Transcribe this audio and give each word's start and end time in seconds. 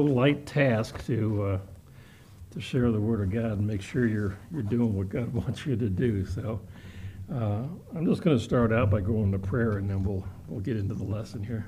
light 0.00 0.46
task 0.46 1.04
to, 1.06 1.42
uh, 1.44 1.58
to 2.52 2.60
share 2.60 2.90
the 2.90 3.00
Word 3.00 3.20
of 3.20 3.30
God 3.30 3.58
and 3.58 3.66
make 3.66 3.82
sure 3.82 4.06
you're, 4.06 4.36
you're 4.52 4.62
doing 4.62 4.94
what 4.94 5.08
God 5.08 5.32
wants 5.32 5.66
you 5.66 5.76
to 5.76 5.88
do. 5.88 6.26
So 6.26 6.60
uh, 7.32 7.62
I'm 7.94 8.06
just 8.06 8.22
going 8.22 8.36
to 8.36 8.42
start 8.42 8.72
out 8.72 8.90
by 8.90 9.00
going 9.00 9.32
to 9.32 9.38
prayer 9.38 9.78
and 9.78 9.88
then 9.88 10.02
we'll, 10.02 10.24
we'll 10.48 10.60
get 10.60 10.76
into 10.76 10.94
the 10.94 11.04
lesson 11.04 11.42
here. 11.42 11.66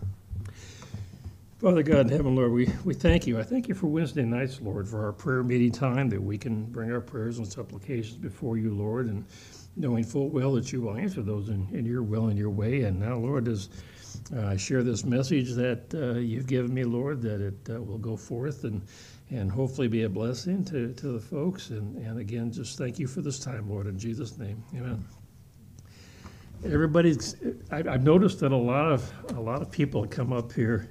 Father 1.60 1.82
God 1.82 2.06
in 2.06 2.08
heaven, 2.08 2.34
Lord, 2.34 2.52
we, 2.52 2.72
we 2.84 2.94
thank 2.94 3.26
you. 3.26 3.38
I 3.38 3.42
thank 3.42 3.68
you 3.68 3.74
for 3.74 3.86
Wednesday 3.86 4.22
nights, 4.22 4.62
Lord, 4.62 4.88
for 4.88 5.04
our 5.04 5.12
prayer 5.12 5.42
meeting 5.42 5.70
time 5.70 6.08
that 6.08 6.22
we 6.22 6.38
can 6.38 6.64
bring 6.64 6.90
our 6.90 7.02
prayers 7.02 7.36
and 7.36 7.46
supplications 7.46 8.16
before 8.16 8.56
you, 8.56 8.72
Lord, 8.72 9.08
and 9.08 9.26
knowing 9.76 10.02
full 10.02 10.30
well 10.30 10.52
that 10.54 10.72
you 10.72 10.80
will 10.80 10.96
answer 10.96 11.20
those 11.20 11.50
in, 11.50 11.68
in 11.72 11.84
your 11.84 12.02
will 12.02 12.28
and 12.28 12.38
your 12.38 12.48
way. 12.48 12.84
And 12.84 12.98
now, 12.98 13.16
Lord, 13.18 13.46
as 13.46 13.68
I 14.36 14.56
share 14.56 14.82
this 14.82 15.04
message 15.04 15.52
that 15.52 15.94
uh, 15.94 16.18
you've 16.18 16.46
given 16.46 16.72
me, 16.72 16.84
Lord, 16.84 17.22
that 17.22 17.40
it 17.40 17.74
uh, 17.74 17.82
will 17.82 17.98
go 17.98 18.16
forth 18.16 18.64
and, 18.64 18.82
and 19.30 19.50
hopefully 19.50 19.88
be 19.88 20.04
a 20.04 20.08
blessing 20.08 20.64
to, 20.66 20.92
to 20.94 21.08
the 21.12 21.20
folks. 21.20 21.70
And, 21.70 21.96
and 22.06 22.18
again, 22.18 22.52
just 22.52 22.78
thank 22.78 22.98
you 22.98 23.06
for 23.06 23.20
this 23.20 23.38
time, 23.38 23.68
Lord, 23.68 23.86
in 23.86 23.98
Jesus' 23.98 24.38
name. 24.38 24.62
Amen. 24.74 25.04
Everybody's, 26.64 27.36
I, 27.70 27.78
I've 27.78 28.04
noticed 28.04 28.40
that 28.40 28.52
a 28.52 28.56
lot 28.56 28.92
of, 28.92 29.12
a 29.36 29.40
lot 29.40 29.62
of 29.62 29.70
people 29.70 30.06
come 30.06 30.32
up 30.32 30.52
here 30.52 30.90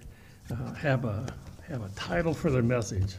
uh, 0.51 0.73
have 0.73 1.05
a 1.05 1.27
have 1.67 1.83
a 1.83 1.89
title 1.89 2.33
for 2.33 2.49
their 2.49 2.63
message. 2.63 3.15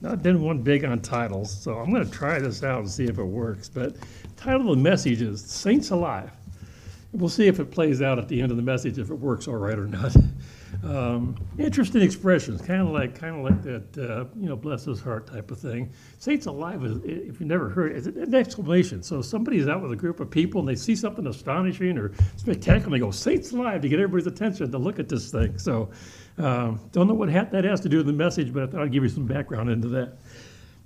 Not 0.00 0.22
been 0.22 0.42
one 0.42 0.62
big 0.62 0.84
on 0.84 1.00
titles, 1.00 1.50
so 1.50 1.78
I'm 1.78 1.92
going 1.92 2.04
to 2.04 2.10
try 2.10 2.38
this 2.38 2.62
out 2.62 2.80
and 2.80 2.90
see 2.90 3.04
if 3.04 3.18
it 3.18 3.24
works. 3.24 3.68
But 3.68 3.96
title 4.36 4.70
of 4.70 4.76
the 4.76 4.82
message 4.82 5.22
is 5.22 5.40
"Saints 5.40 5.90
Alive." 5.90 6.30
We'll 7.12 7.28
see 7.28 7.46
if 7.46 7.60
it 7.60 7.70
plays 7.70 8.00
out 8.00 8.18
at 8.18 8.28
the 8.28 8.40
end 8.40 8.50
of 8.50 8.56
the 8.56 8.62
message 8.62 8.98
if 8.98 9.10
it 9.10 9.14
works 9.14 9.46
all 9.46 9.56
right 9.56 9.78
or 9.78 9.86
not. 9.86 10.14
Um, 10.82 11.36
interesting 11.58 12.02
expressions, 12.02 12.60
kind 12.62 12.80
of 12.80 12.88
like 12.88 13.14
kind 13.14 13.36
of 13.36 13.44
like 13.44 13.62
that, 13.62 13.98
uh, 13.98 14.24
you 14.34 14.48
know, 14.48 14.56
bless 14.56 14.86
his 14.86 15.00
heart 15.00 15.26
type 15.26 15.50
of 15.50 15.60
thing. 15.60 15.92
Saints 16.18 16.46
alive 16.46 16.82
is, 16.82 16.96
if 17.04 17.38
you've 17.38 17.42
never 17.42 17.68
heard, 17.68 17.92
it, 17.92 18.06
it's 18.06 18.06
an 18.06 18.34
exclamation. 18.34 19.02
So 19.02 19.20
somebody's 19.22 19.68
out 19.68 19.82
with 19.82 19.92
a 19.92 19.96
group 19.96 20.18
of 20.18 20.30
people 20.30 20.60
and 20.60 20.68
they 20.68 20.74
see 20.74 20.96
something 20.96 21.26
astonishing 21.26 21.98
or 21.98 22.12
spectacular, 22.36 22.90
they 22.90 22.98
go 22.98 23.10
saints 23.10 23.52
alive 23.52 23.82
to 23.82 23.88
get 23.88 24.00
everybody's 24.00 24.26
attention 24.26 24.72
to 24.72 24.78
look 24.78 24.98
at 24.98 25.08
this 25.08 25.30
thing. 25.30 25.56
So 25.58 25.90
um, 26.38 26.80
don't 26.90 27.06
know 27.06 27.14
what 27.14 27.30
that 27.30 27.64
has 27.64 27.80
to 27.82 27.88
do 27.88 27.98
with 27.98 28.06
the 28.06 28.12
message, 28.12 28.52
but 28.52 28.62
I 28.64 28.66
thought 28.66 28.82
I'd 28.82 28.92
give 28.92 29.02
you 29.02 29.10
some 29.10 29.26
background 29.26 29.70
into 29.70 29.88
that. 29.88 30.16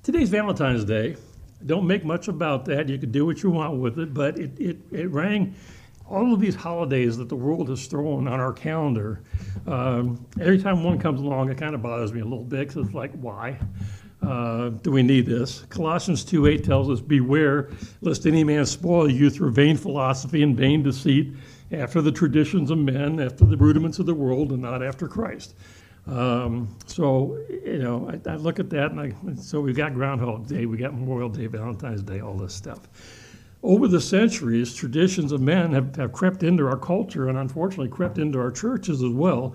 Today's 0.03 0.29
Valentine's 0.29 0.85
Day. 0.85 1.17
Don't 1.65 1.87
make 1.87 2.05
much 2.05 2.29
about 2.29 2.65
that. 2.67 2.89
You 2.89 2.99
can 2.99 3.11
do 3.11 3.25
what 3.25 3.43
you 3.43 3.51
want 3.51 3.81
with 3.81 3.99
it, 3.99 4.13
but 4.13 4.39
it, 4.39 4.59
it, 4.59 4.77
it 4.93 5.11
rang 5.11 5.55
all 6.09 6.33
of 6.33 6.41
these 6.41 6.55
holidays 6.55 7.17
that 7.17 7.29
the 7.29 7.37
world 7.37 7.69
has 7.69 7.87
thrown 7.87 8.29
on 8.29 8.41
our 8.41 8.53
calendar, 8.53 9.23
um, 9.67 10.25
every 10.41 10.61
time 10.61 10.85
one 10.85 10.99
comes 10.99 11.21
along, 11.21 11.51
it 11.51 11.59
kind 11.59 11.75
of 11.75 11.83
bothers 11.83 12.13
me 12.13 12.21
a 12.21 12.25
little 12.25 12.45
bit 12.45 12.69
because 12.69 12.87
it's 12.87 12.95
like, 12.95 13.13
why? 13.15 13.59
Uh, 14.23 14.71
do 14.71 14.91
we 14.91 15.03
need 15.03 15.27
this? 15.27 15.65
Colossians 15.69 16.25
2:8 16.25 16.65
tells 16.65 16.89
us, 16.89 17.01
Beware 17.01 17.71
lest 18.01 18.27
any 18.27 18.45
man 18.45 18.65
spoil 18.67 19.11
you 19.11 19.31
through 19.31 19.53
vain 19.53 19.77
philosophy 19.77 20.43
and 20.43 20.57
vain 20.57 20.83
deceit, 20.83 21.35
after 21.73 22.01
the 22.01 22.13
traditions 22.13 22.71
of 22.71 22.79
men, 22.79 23.21
after 23.21 23.45
the 23.45 23.57
rudiments 23.57 23.99
of 23.99 24.07
the 24.07 24.15
world, 24.15 24.53
and 24.53 24.63
not 24.63 24.83
after 24.83 25.09
Christ. 25.09 25.55
Um, 26.07 26.77
so, 26.87 27.37
you 27.51 27.79
know, 27.79 28.09
I, 28.09 28.31
I, 28.31 28.37
look 28.37 28.61
at 28.61 28.71
that, 28.71 28.93
and 28.93 29.01
I, 29.01 29.13
so 29.35 29.61
we've 29.61 29.77
got 29.77 29.93
Groundhog 29.93 30.47
Day, 30.47 30.65
we 30.65 30.77
got 30.77 30.95
Memorial 30.95 31.29
Day, 31.29 31.47
Valentine's 31.47 32.03
Day, 32.03 32.21
all 32.21 32.35
this 32.35 32.55
stuff 32.55 32.89
over 33.63 33.89
the 33.89 34.01
centuries, 34.01 34.75
traditions 34.75 35.33
of 35.33 35.41
men 35.41 35.73
have, 35.73 35.97
have 35.97 36.13
crept 36.13 36.43
into 36.43 36.67
our 36.67 36.77
culture 36.77 37.29
and 37.29 37.39
unfortunately 37.39 37.89
crept 37.89 38.19
into 38.19 38.39
our 38.39 38.51
churches 38.51 39.03
as 39.03 39.11
well. 39.11 39.55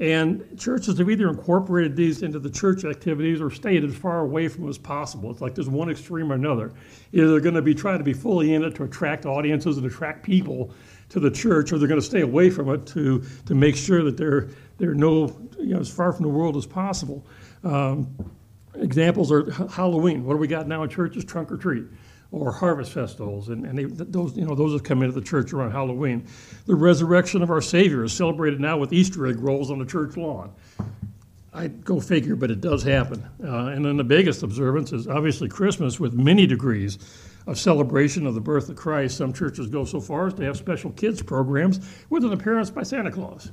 And 0.00 0.58
churches 0.58 0.96
have 0.98 1.10
either 1.10 1.28
incorporated 1.28 1.94
these 1.94 2.22
into 2.22 2.38
the 2.38 2.48
church 2.48 2.86
activities 2.86 3.38
or 3.38 3.50
stayed 3.50 3.84
as 3.84 3.94
far 3.94 4.20
away 4.20 4.48
from 4.48 4.66
as 4.66 4.78
possible. 4.78 5.30
It's 5.30 5.42
like 5.42 5.54
there's 5.54 5.68
one 5.68 5.90
extreme 5.90 6.32
or 6.32 6.36
another. 6.36 6.72
Either 7.12 7.30
they're 7.30 7.40
going 7.40 7.54
to 7.54 7.60
be 7.62 7.74
trying 7.74 7.98
to 7.98 8.04
be 8.04 8.14
fully 8.14 8.54
in 8.54 8.64
it 8.64 8.74
to 8.76 8.84
attract 8.84 9.26
audiences 9.26 9.76
and 9.76 9.86
attract 9.86 10.22
people 10.22 10.72
to 11.10 11.20
the 11.20 11.30
church, 11.30 11.70
or 11.70 11.78
they're 11.78 11.88
going 11.88 12.00
to 12.00 12.06
stay 12.06 12.22
away 12.22 12.48
from 12.48 12.70
it 12.70 12.86
to, 12.86 13.22
to 13.44 13.54
make 13.54 13.76
sure 13.76 14.02
that 14.02 14.16
they're, 14.16 14.48
they're 14.78 14.94
no, 14.94 15.36
you 15.58 15.74
know, 15.74 15.80
as 15.80 15.90
far 15.90 16.14
from 16.14 16.22
the 16.22 16.30
world 16.30 16.56
as 16.56 16.64
possible. 16.64 17.26
Um, 17.62 18.08
examples 18.76 19.30
are 19.30 19.50
Halloween. 19.68 20.24
What 20.24 20.32
do 20.32 20.38
we 20.38 20.48
got 20.48 20.66
now 20.66 20.82
in 20.82 20.88
churches? 20.88 21.26
Trunk 21.26 21.52
or 21.52 21.58
treat 21.58 21.84
or 22.32 22.52
harvest 22.52 22.92
festivals, 22.92 23.48
and, 23.48 23.66
and 23.66 23.78
they, 23.78 23.84
those 23.84 24.36
you 24.36 24.44
know 24.44 24.54
those 24.54 24.72
have 24.72 24.84
come 24.84 25.02
into 25.02 25.18
the 25.18 25.24
church 25.24 25.52
around 25.52 25.72
Halloween. 25.72 26.26
The 26.66 26.74
resurrection 26.74 27.42
of 27.42 27.50
our 27.50 27.60
Savior 27.60 28.04
is 28.04 28.12
celebrated 28.12 28.60
now 28.60 28.78
with 28.78 28.92
Easter 28.92 29.26
egg 29.26 29.40
rolls 29.40 29.70
on 29.70 29.78
the 29.78 29.86
church 29.86 30.16
lawn. 30.16 30.52
I 31.52 31.66
go 31.66 31.98
figure, 31.98 32.36
but 32.36 32.50
it 32.50 32.60
does 32.60 32.82
happen. 32.84 33.24
Uh, 33.42 33.66
and 33.66 33.84
then 33.84 33.96
the 33.96 34.04
biggest 34.04 34.42
observance 34.44 34.92
is 34.92 35.08
obviously 35.08 35.48
Christmas, 35.48 35.98
with 35.98 36.14
many 36.14 36.46
degrees 36.46 36.98
of 37.46 37.58
celebration 37.58 38.26
of 38.26 38.34
the 38.34 38.40
birth 38.40 38.68
of 38.68 38.76
Christ. 38.76 39.16
Some 39.16 39.32
churches 39.32 39.66
go 39.66 39.84
so 39.84 40.00
far 40.00 40.28
as 40.28 40.34
to 40.34 40.42
have 40.44 40.56
special 40.56 40.92
kids 40.92 41.20
programs 41.22 41.80
with 42.08 42.24
an 42.24 42.32
appearance 42.32 42.70
by 42.70 42.84
Santa 42.84 43.10
Claus. 43.10 43.50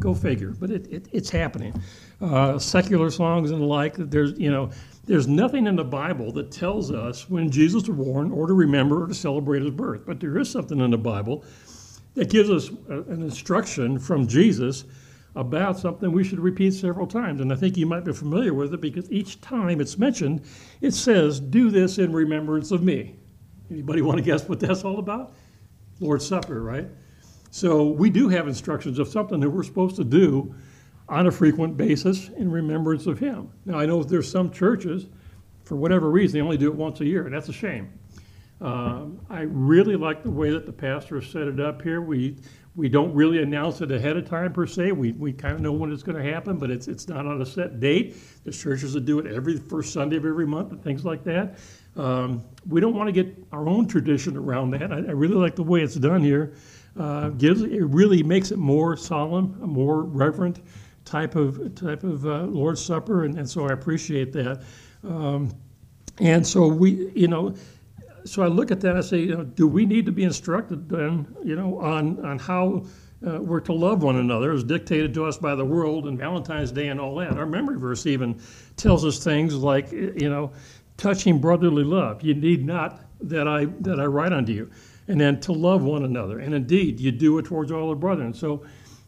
Go 0.00 0.14
figure, 0.14 0.52
but 0.58 0.70
it, 0.70 0.86
it 0.88 1.08
it's 1.12 1.30
happening. 1.30 1.80
Uh, 2.20 2.58
secular 2.58 3.10
songs 3.10 3.50
and 3.50 3.60
the 3.60 3.66
like. 3.66 3.94
There's 3.96 4.38
you 4.38 4.50
know 4.50 4.70
there's 5.06 5.28
nothing 5.28 5.66
in 5.66 5.76
the 5.76 5.84
Bible 5.84 6.32
that 6.32 6.50
tells 6.50 6.90
us 6.90 7.30
when 7.30 7.50
Jesus 7.50 7.86
was 7.88 7.96
born 7.96 8.32
or 8.32 8.48
to 8.48 8.54
remember 8.54 9.04
or 9.04 9.06
to 9.06 9.14
celebrate 9.14 9.62
his 9.62 9.70
birth. 9.70 10.02
But 10.04 10.20
there 10.20 10.36
is 10.38 10.50
something 10.50 10.80
in 10.80 10.90
the 10.90 10.98
Bible 10.98 11.44
that 12.14 12.28
gives 12.28 12.50
us 12.50 12.70
an 12.88 13.22
instruction 13.22 13.98
from 13.98 14.26
Jesus 14.26 14.84
about 15.36 15.78
something 15.78 16.10
we 16.10 16.24
should 16.24 16.40
repeat 16.40 16.72
several 16.72 17.06
times. 17.06 17.40
And 17.40 17.52
I 17.52 17.56
think 17.56 17.76
you 17.76 17.86
might 17.86 18.04
be 18.04 18.12
familiar 18.12 18.52
with 18.54 18.74
it 18.74 18.80
because 18.80 19.10
each 19.12 19.40
time 19.40 19.80
it's 19.80 19.98
mentioned, 19.98 20.42
it 20.80 20.92
says, 20.92 21.38
Do 21.38 21.70
this 21.70 21.98
in 21.98 22.12
remembrance 22.12 22.72
of 22.72 22.82
me. 22.82 23.16
Anybody 23.70 24.02
want 24.02 24.18
to 24.18 24.24
guess 24.24 24.48
what 24.48 24.60
that's 24.60 24.82
all 24.82 24.98
about? 24.98 25.34
Lord's 26.00 26.26
Supper, 26.26 26.62
right? 26.62 26.88
So 27.50 27.86
we 27.90 28.10
do 28.10 28.28
have 28.28 28.48
instructions 28.48 28.98
of 28.98 29.08
something 29.08 29.38
that 29.40 29.50
we're 29.50 29.62
supposed 29.62 29.96
to 29.96 30.04
do 30.04 30.54
on 31.08 31.26
a 31.26 31.30
frequent 31.30 31.76
basis 31.76 32.28
in 32.30 32.50
remembrance 32.50 33.06
of 33.06 33.18
him. 33.18 33.50
Now, 33.64 33.78
I 33.78 33.86
know 33.86 34.02
there's 34.02 34.30
some 34.30 34.50
churches, 34.50 35.06
for 35.64 35.76
whatever 35.76 36.10
reason, 36.10 36.38
they 36.38 36.42
only 36.42 36.56
do 36.56 36.68
it 36.68 36.74
once 36.74 37.00
a 37.00 37.04
year, 37.04 37.26
and 37.26 37.34
that's 37.34 37.48
a 37.48 37.52
shame. 37.52 37.92
Um, 38.60 39.20
I 39.28 39.42
really 39.42 39.96
like 39.96 40.22
the 40.22 40.30
way 40.30 40.50
that 40.50 40.64
the 40.64 40.72
pastor 40.72 41.20
has 41.20 41.30
set 41.30 41.42
it 41.42 41.60
up 41.60 41.82
here. 41.82 42.00
We 42.00 42.36
we 42.74 42.90
don't 42.90 43.14
really 43.14 43.42
announce 43.42 43.80
it 43.80 43.90
ahead 43.90 44.18
of 44.18 44.28
time 44.28 44.52
per 44.52 44.66
se. 44.66 44.92
We, 44.92 45.12
we 45.12 45.32
kind 45.32 45.54
of 45.54 45.62
know 45.62 45.72
when 45.72 45.90
it's 45.90 46.02
going 46.02 46.22
to 46.22 46.32
happen, 46.32 46.58
but 46.58 46.70
it's 46.70 46.88
it's 46.88 47.08
not 47.08 47.26
on 47.26 47.40
a 47.40 47.46
set 47.46 47.80
date. 47.80 48.16
There's 48.44 48.60
churches 48.60 48.92
that 48.92 49.04
do 49.06 49.18
it 49.18 49.26
every 49.26 49.56
first 49.56 49.92
Sunday 49.92 50.16
of 50.16 50.26
every 50.26 50.46
month 50.46 50.72
and 50.72 50.82
things 50.82 51.04
like 51.04 51.24
that. 51.24 51.58
Um, 51.96 52.44
we 52.68 52.80
don't 52.80 52.94
want 52.94 53.08
to 53.08 53.12
get 53.12 53.34
our 53.52 53.66
own 53.66 53.86
tradition 53.86 54.36
around 54.36 54.70
that. 54.72 54.92
I, 54.92 54.96
I 54.96 55.12
really 55.12 55.36
like 55.36 55.56
the 55.56 55.62
way 55.62 55.82
it's 55.82 55.94
done 55.94 56.22
here. 56.22 56.54
Uh, 56.98 57.28
gives 57.30 57.62
it 57.62 57.84
really 57.84 58.22
makes 58.22 58.52
it 58.52 58.58
more 58.58 58.96
solemn, 58.96 59.58
more 59.60 60.02
reverent 60.02 60.60
type 61.06 61.36
of 61.36 61.74
type 61.74 62.04
of 62.04 62.26
uh, 62.26 62.42
Lord's 62.42 62.84
Supper, 62.84 63.24
and, 63.24 63.38
and 63.38 63.48
so 63.48 63.66
I 63.66 63.72
appreciate 63.72 64.32
that. 64.34 64.62
Um, 65.02 65.54
and 66.18 66.46
so 66.46 66.66
we, 66.66 67.10
you 67.14 67.28
know, 67.28 67.54
so 68.24 68.42
I 68.42 68.48
look 68.48 68.70
at 68.70 68.80
that. 68.80 68.90
And 68.90 68.98
I 68.98 69.02
say, 69.02 69.18
you 69.20 69.36
know, 69.36 69.44
do 69.44 69.66
we 69.66 69.86
need 69.86 70.04
to 70.06 70.12
be 70.12 70.24
instructed 70.24 70.88
then, 70.88 71.34
you 71.44 71.56
know, 71.56 71.78
on 71.80 72.24
on 72.26 72.38
how 72.38 72.84
uh, 73.26 73.40
we're 73.40 73.60
to 73.60 73.72
love 73.72 74.02
one 74.02 74.16
another 74.16 74.52
as 74.52 74.64
dictated 74.64 75.14
to 75.14 75.24
us 75.24 75.38
by 75.38 75.54
the 75.54 75.64
world 75.64 76.06
and 76.06 76.18
Valentine's 76.18 76.72
Day 76.72 76.88
and 76.88 77.00
all 77.00 77.14
that? 77.16 77.38
Our 77.38 77.46
memory 77.46 77.78
verse 77.78 78.04
even 78.06 78.40
tells 78.76 79.04
us 79.04 79.22
things 79.22 79.54
like, 79.54 79.92
you 79.92 80.28
know, 80.28 80.52
touching 80.96 81.40
brotherly 81.40 81.84
love. 81.84 82.22
You 82.22 82.34
need 82.34 82.66
not 82.66 83.00
that 83.20 83.46
I 83.46 83.66
that 83.80 84.00
I 84.00 84.06
write 84.06 84.32
unto 84.32 84.52
you, 84.52 84.70
and 85.06 85.20
then 85.20 85.40
to 85.40 85.52
love 85.52 85.84
one 85.84 86.04
another. 86.04 86.40
And 86.40 86.52
indeed, 86.52 86.98
you 86.98 87.12
do 87.12 87.38
it 87.38 87.44
towards 87.44 87.70
all 87.70 87.90
the 87.90 87.94
brethren. 87.94 88.34
So 88.34 88.64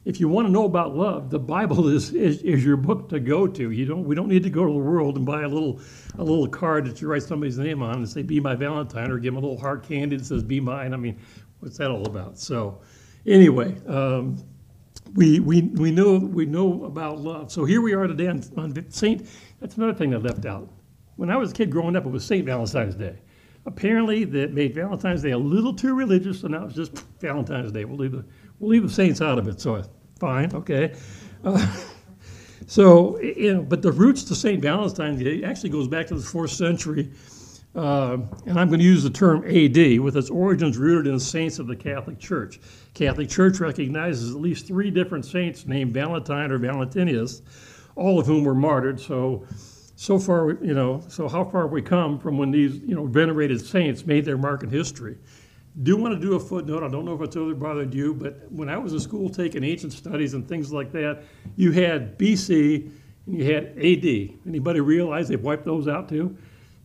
if 0.09 0.19
you 0.19 0.27
want 0.27 0.49
to 0.49 0.51
know 0.51 0.65
about 0.65 0.97
love, 0.97 1.29
the 1.29 1.39
Bible 1.39 1.89
is, 1.95 2.15
is, 2.15 2.41
is, 2.41 2.65
your 2.65 2.79
book 2.79 3.11
to 3.11 3.21
go 3.21 3.47
to. 3.47 3.71
You 3.71 3.85
don't, 3.85 4.05
we 4.05 4.15
don't 4.15 4.29
need 4.29 4.43
to 4.43 4.49
go 4.49 4.65
to 4.65 4.73
the 4.73 4.79
world 4.79 5.19
and 5.19 5.27
buy 5.27 5.43
a 5.43 5.49
little, 5.49 5.81
a 6.19 6.25
little 6.25 6.49
card 6.49 6.87
that 6.87 7.03
you 7.03 7.09
write 7.09 7.25
somebody's 7.25 7.59
name 7.59 7.83
on 7.83 7.97
and 7.97 8.09
say, 8.09 8.23
be 8.23 8.41
my 8.41 8.55
Valentine, 8.55 9.11
or 9.11 9.19
give 9.19 9.35
them 9.35 9.45
a 9.45 9.47
little 9.47 9.61
heart 9.61 9.87
candy 9.87 10.17
that 10.17 10.25
says, 10.25 10.43
be 10.43 10.61
mine. 10.61 10.95
I 10.95 10.97
mean, 10.97 11.21
what's 11.61 11.77
that 11.77 11.91
all 11.91 12.07
about? 12.07 12.39
So, 12.39 12.81
anyway, 13.27 13.77
um, 13.87 14.43
we, 15.15 15.41
we, 15.41 15.61
we, 15.61 15.91
know, 15.91 16.17
we 16.17 16.47
know 16.47 16.85
about 16.85 17.21
love. 17.21 17.53
So 17.53 17.67
here 17.67 17.83
we 17.83 17.93
are 17.93 18.07
today 18.07 18.29
on, 18.29 18.43
on 18.57 18.91
Saint, 18.91 19.29
that's 19.61 19.77
another 19.77 19.93
thing 19.93 20.15
I 20.15 20.17
left 20.17 20.47
out. 20.47 20.71
When 21.17 21.29
I 21.29 21.37
was 21.37 21.51
a 21.51 21.55
kid 21.55 21.71
growing 21.71 21.97
up, 21.97 22.07
it 22.07 22.11
was 22.11 22.25
St. 22.25 22.47
Valentine's 22.47 22.95
Day. 22.95 23.19
Apparently, 23.67 24.25
that 24.25 24.55
made 24.55 24.75
Valentine's 24.75 25.21
Day 25.21 25.33
a 25.33 25.39
little 25.39 25.75
too 25.75 25.95
religious, 25.95 26.41
so 26.41 26.49
now 26.49 26.65
it's 26.65 26.75
just 26.75 26.99
Valentine's 27.21 27.73
Day. 27.73 27.85
We'll 27.85 27.99
leave 27.99 28.13
the, 28.13 28.25
we'll 28.59 28.71
leave 28.71 28.85
the 28.85 28.89
saints 28.89 29.21
out 29.21 29.39
of 29.39 29.47
it. 29.49 29.61
So 29.61 29.83
fine, 30.19 30.53
okay. 30.55 30.95
Uh, 31.45 31.67
so, 32.67 33.19
you 33.21 33.55
know, 33.55 33.63
but 33.63 33.83
the 33.83 33.93
roots 33.93 34.25
to 34.25 34.35
St. 34.35 34.61
Valentine's 34.61 35.23
Day 35.23 35.43
actually 35.45 35.71
goes 35.71 35.89
back 35.89 36.07
to 36.09 36.15
the 36.15 36.23
fourth 36.23 36.51
century, 36.51 37.11
uh, 37.75 38.19
and 38.47 38.59
I'm 38.59 38.69
going 38.69 38.81
to 38.81 38.85
use 38.85 39.03
the 39.03 39.11
term 39.11 39.45
AD, 39.45 40.01
with 40.01 40.17
its 40.17 40.31
origins 40.31 40.79
rooted 40.79 41.07
in 41.07 41.15
the 41.15 41.21
saints 41.21 41.59
of 41.59 41.67
the 41.67 41.77
Catholic 41.77 42.19
Church. 42.19 42.61
Catholic 42.95 43.29
Church 43.29 43.61
recognizes 43.61 44.35
at 44.35 44.41
least 44.41 44.67
three 44.67 44.91
different 44.91 45.25
saints 45.25 45.67
named 45.67 45.95
Valentine 45.95 46.51
or 46.51 46.59
Valentinius, 46.59 47.43
all 47.95 48.19
of 48.19 48.27
whom 48.27 48.45
were 48.45 48.55
martyred. 48.55 48.99
So, 48.99 49.47
so 49.95 50.19
far, 50.19 50.53
you 50.63 50.75
know, 50.75 51.03
so 51.09 51.29
how 51.29 51.45
far 51.45 51.63
have 51.63 51.73
we 51.73 51.83
come 51.83 52.19
from 52.19 52.39
when 52.39 52.51
these, 52.51 52.77
you 52.79 52.95
know, 52.95 53.07
venerated 53.07 53.61
saints 53.61 54.07
made 54.07 54.25
their 54.25 54.39
mark 54.39 54.63
in 54.63 54.71
history? 54.71 55.19
Do 55.83 55.97
want 55.97 56.15
to 56.15 56.21
do 56.21 56.35
a 56.35 56.41
footnote. 56.41 56.83
I 56.83 56.89
don't 56.89 57.05
know 57.05 57.15
if 57.15 57.21
it's 57.21 57.37
ever 57.37 57.55
bothered 57.55 57.95
you, 57.95 58.15
but 58.15 58.51
when 58.51 58.69
I 58.69 58.79
was 58.79 58.93
in 58.93 59.01
school 59.01 59.29
taking 59.29 59.63
ancient 59.63 59.93
studies 59.93 60.35
and 60.35 60.47
things 60.49 60.73
like 60.73 60.91
that, 60.93 61.23
you 61.57 61.73
had 61.73 62.19
BC 62.19 62.91
and 63.27 63.39
you 63.39 63.45
had 63.45 63.79
AD. 63.79 64.47
Anybody 64.47 64.81
realize 64.81 65.29
they've 65.29 65.41
wiped 65.41 65.65
those 65.65 65.87
out 65.87 66.09
too? 66.09 66.37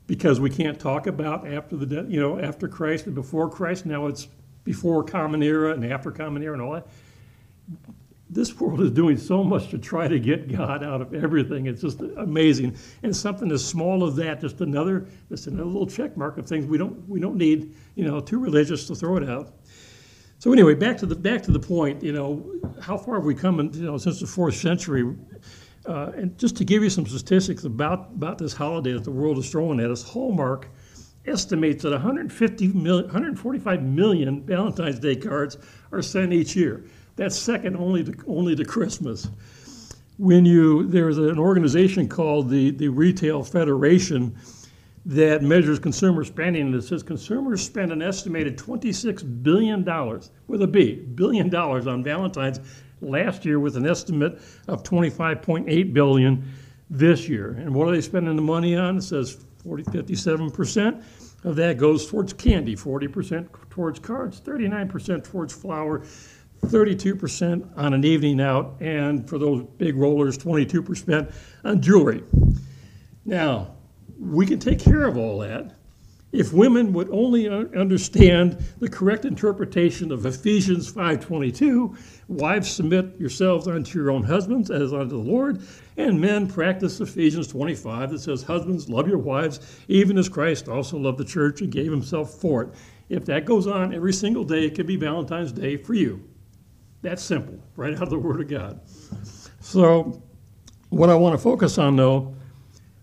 Because 0.05 0.39
we 0.39 0.49
can't 0.49 0.79
talk 0.79 1.07
about 1.07 1.47
after 1.47 1.75
the 1.75 2.05
you 2.07 2.19
know, 2.19 2.39
after 2.39 2.67
Christ 2.67 3.07
and 3.07 3.15
before 3.15 3.49
Christ. 3.49 3.85
Now 3.85 4.07
it's 4.07 4.27
before 4.63 5.03
Common 5.03 5.41
Era 5.41 5.73
and 5.73 5.85
after 5.85 6.11
Common 6.11 6.43
Era 6.43 6.53
and 6.53 6.61
all 6.61 6.73
that 6.73 6.87
this 8.33 8.59
world 8.59 8.81
is 8.81 8.91
doing 8.91 9.17
so 9.17 9.43
much 9.43 9.69
to 9.69 9.77
try 9.77 10.07
to 10.07 10.19
get 10.19 10.51
God 10.51 10.83
out 10.83 11.01
of 11.01 11.13
everything. 11.13 11.67
It's 11.67 11.81
just 11.81 12.01
amazing. 12.17 12.75
And 13.03 13.15
something 13.15 13.51
as 13.51 13.63
small 13.63 14.05
as 14.07 14.15
that, 14.15 14.41
just 14.41 14.61
another, 14.61 15.07
just 15.29 15.47
another 15.47 15.65
little 15.65 15.87
check 15.87 16.17
mark 16.17 16.37
of 16.37 16.47
things 16.47 16.65
we 16.65 16.77
don't 16.77 17.07
we 17.07 17.19
don't 17.19 17.37
need, 17.37 17.75
you 17.95 18.05
know, 18.05 18.19
too 18.19 18.39
religious 18.39 18.87
to 18.87 18.95
throw 18.95 19.17
it 19.17 19.29
out. 19.29 19.53
So 20.39 20.51
anyway, 20.51 20.73
back 20.73 20.97
to 20.97 21.05
the 21.05 21.15
back 21.15 21.43
to 21.43 21.51
the 21.51 21.59
point. 21.59 22.03
You 22.03 22.13
know, 22.13 22.59
how 22.81 22.97
far 22.97 23.15
have 23.15 23.23
we 23.23 23.35
come? 23.35 23.59
In, 23.59 23.71
you 23.73 23.85
know, 23.85 23.97
since 23.97 24.19
the 24.19 24.27
fourth 24.27 24.55
century. 24.55 25.15
Uh, 25.85 26.11
and 26.15 26.37
just 26.39 26.55
to 26.55 26.63
give 26.63 26.81
you 26.81 26.89
some 26.89 27.05
statistics 27.05 27.65
about 27.65 28.09
about 28.15 28.37
this 28.37 28.53
holiday 28.53 28.93
that 28.93 29.03
the 29.03 29.11
world 29.11 29.37
is 29.37 29.49
throwing 29.49 29.79
at 29.79 29.91
us, 29.91 30.01
Hallmark 30.01 30.69
estimates 31.25 31.83
that 31.83 31.91
150 31.91 32.67
million, 32.69 33.05
145 33.05 33.83
million 33.83 34.43
Valentine's 34.43 34.99
Day 34.99 35.15
cards 35.15 35.57
are 35.91 36.01
sent 36.01 36.33
each 36.33 36.55
year. 36.55 36.83
That's 37.15 37.35
second 37.35 37.75
only 37.75 38.03
to, 38.03 38.13
only 38.27 38.55
to 38.55 38.65
Christmas. 38.65 39.29
When 40.17 40.45
you, 40.45 40.87
there's 40.87 41.17
an 41.17 41.39
organization 41.39 42.07
called 42.07 42.49
the, 42.49 42.71
the 42.71 42.87
Retail 42.87 43.43
Federation 43.43 44.35
that 45.05 45.41
measures 45.41 45.79
consumer 45.79 46.23
spending 46.23 46.67
and 46.67 46.75
it 46.75 46.83
says 46.83 47.03
consumers 47.03 47.61
spend 47.61 47.91
an 47.91 48.01
estimated 48.01 48.57
$26 48.57 49.43
billion, 49.43 49.83
with 50.47 50.61
a 50.61 50.67
B, 50.67 50.95
billion 50.95 51.49
dollars 51.49 51.87
on 51.87 52.03
Valentine's 52.03 52.59
last 53.01 53.43
year 53.43 53.59
with 53.59 53.75
an 53.75 53.85
estimate 53.85 54.39
of 54.67 54.83
25.8 54.83 55.93
billion 55.93 56.51
this 56.89 57.27
year. 57.27 57.51
And 57.51 57.73
what 57.73 57.87
are 57.87 57.91
they 57.91 58.01
spending 58.01 58.35
the 58.35 58.41
money 58.41 58.75
on? 58.75 58.97
It 58.97 59.01
says 59.01 59.45
40, 59.63 59.83
57% 59.83 61.03
of 61.43 61.55
that 61.57 61.77
goes 61.77 62.09
towards 62.09 62.31
candy, 62.31 62.75
40% 62.75 63.47
towards 63.69 63.99
cards, 63.99 64.39
39% 64.39 65.23
towards 65.23 65.53
flower, 65.53 66.03
32% 66.63 67.77
on 67.77 67.93
an 67.93 68.03
evening 68.03 68.41
out, 68.41 68.75
and 68.79 69.27
for 69.29 69.37
those 69.37 69.63
big 69.77 69.95
rollers, 69.95 70.37
22% 70.37 71.33
on 71.63 71.81
jewelry. 71.81 72.23
Now, 73.25 73.75
we 74.19 74.45
can 74.45 74.59
take 74.59 74.79
care 74.79 75.05
of 75.05 75.17
all 75.17 75.39
that 75.39 75.75
if 76.33 76.51
women 76.51 76.93
would 76.93 77.09
only 77.11 77.47
understand 77.47 78.57
the 78.79 78.89
correct 78.89 79.23
interpretation 79.23 80.11
of 80.11 80.25
Ephesians 80.25 80.91
5:22, 80.91 81.95
wives 82.27 82.71
submit 82.71 83.13
yourselves 83.19 83.67
unto 83.67 83.99
your 83.99 84.09
own 84.09 84.23
husbands 84.23 84.71
as 84.71 84.91
unto 84.93 85.09
the 85.09 85.31
Lord, 85.31 85.59
and 85.95 86.19
men 86.19 86.47
practice 86.47 86.99
Ephesians 86.99 87.47
25 87.47 88.09
that 88.09 88.19
says 88.19 88.41
husbands 88.41 88.89
love 88.89 89.07
your 89.07 89.19
wives 89.19 89.59
even 89.87 90.17
as 90.17 90.27
Christ 90.27 90.67
also 90.67 90.97
loved 90.97 91.19
the 91.19 91.23
church 91.23 91.61
and 91.61 91.71
gave 91.71 91.91
himself 91.91 92.33
for 92.33 92.63
it. 92.63 92.69
If 93.09 93.25
that 93.25 93.45
goes 93.45 93.67
on 93.67 93.93
every 93.93 94.13
single 94.13 94.43
day, 94.43 94.65
it 94.65 94.73
could 94.73 94.87
be 94.87 94.95
Valentine's 94.95 95.51
Day 95.51 95.77
for 95.77 95.93
you. 95.93 96.19
That's 97.03 97.21
simple, 97.21 97.59
right 97.75 97.93
out 97.93 98.03
of 98.03 98.09
the 98.09 98.17
Word 98.17 98.39
of 98.39 98.47
God. 98.47 98.79
So, 99.59 100.23
what 100.89 101.09
I 101.09 101.15
want 101.15 101.37
to 101.37 101.37
focus 101.37 101.77
on, 101.77 101.97
though, 101.97 102.33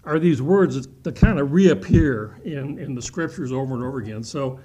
are 0.04 0.18
these 0.18 0.40
words 0.40 0.88
that 1.02 1.14
kind 1.14 1.38
of 1.38 1.52
reappear 1.52 2.40
in, 2.42 2.78
in 2.78 2.94
the 2.94 3.02
scriptures 3.02 3.52
over 3.52 3.74
and 3.74 3.84
over 3.84 3.98
again. 3.98 4.24
So, 4.24 4.58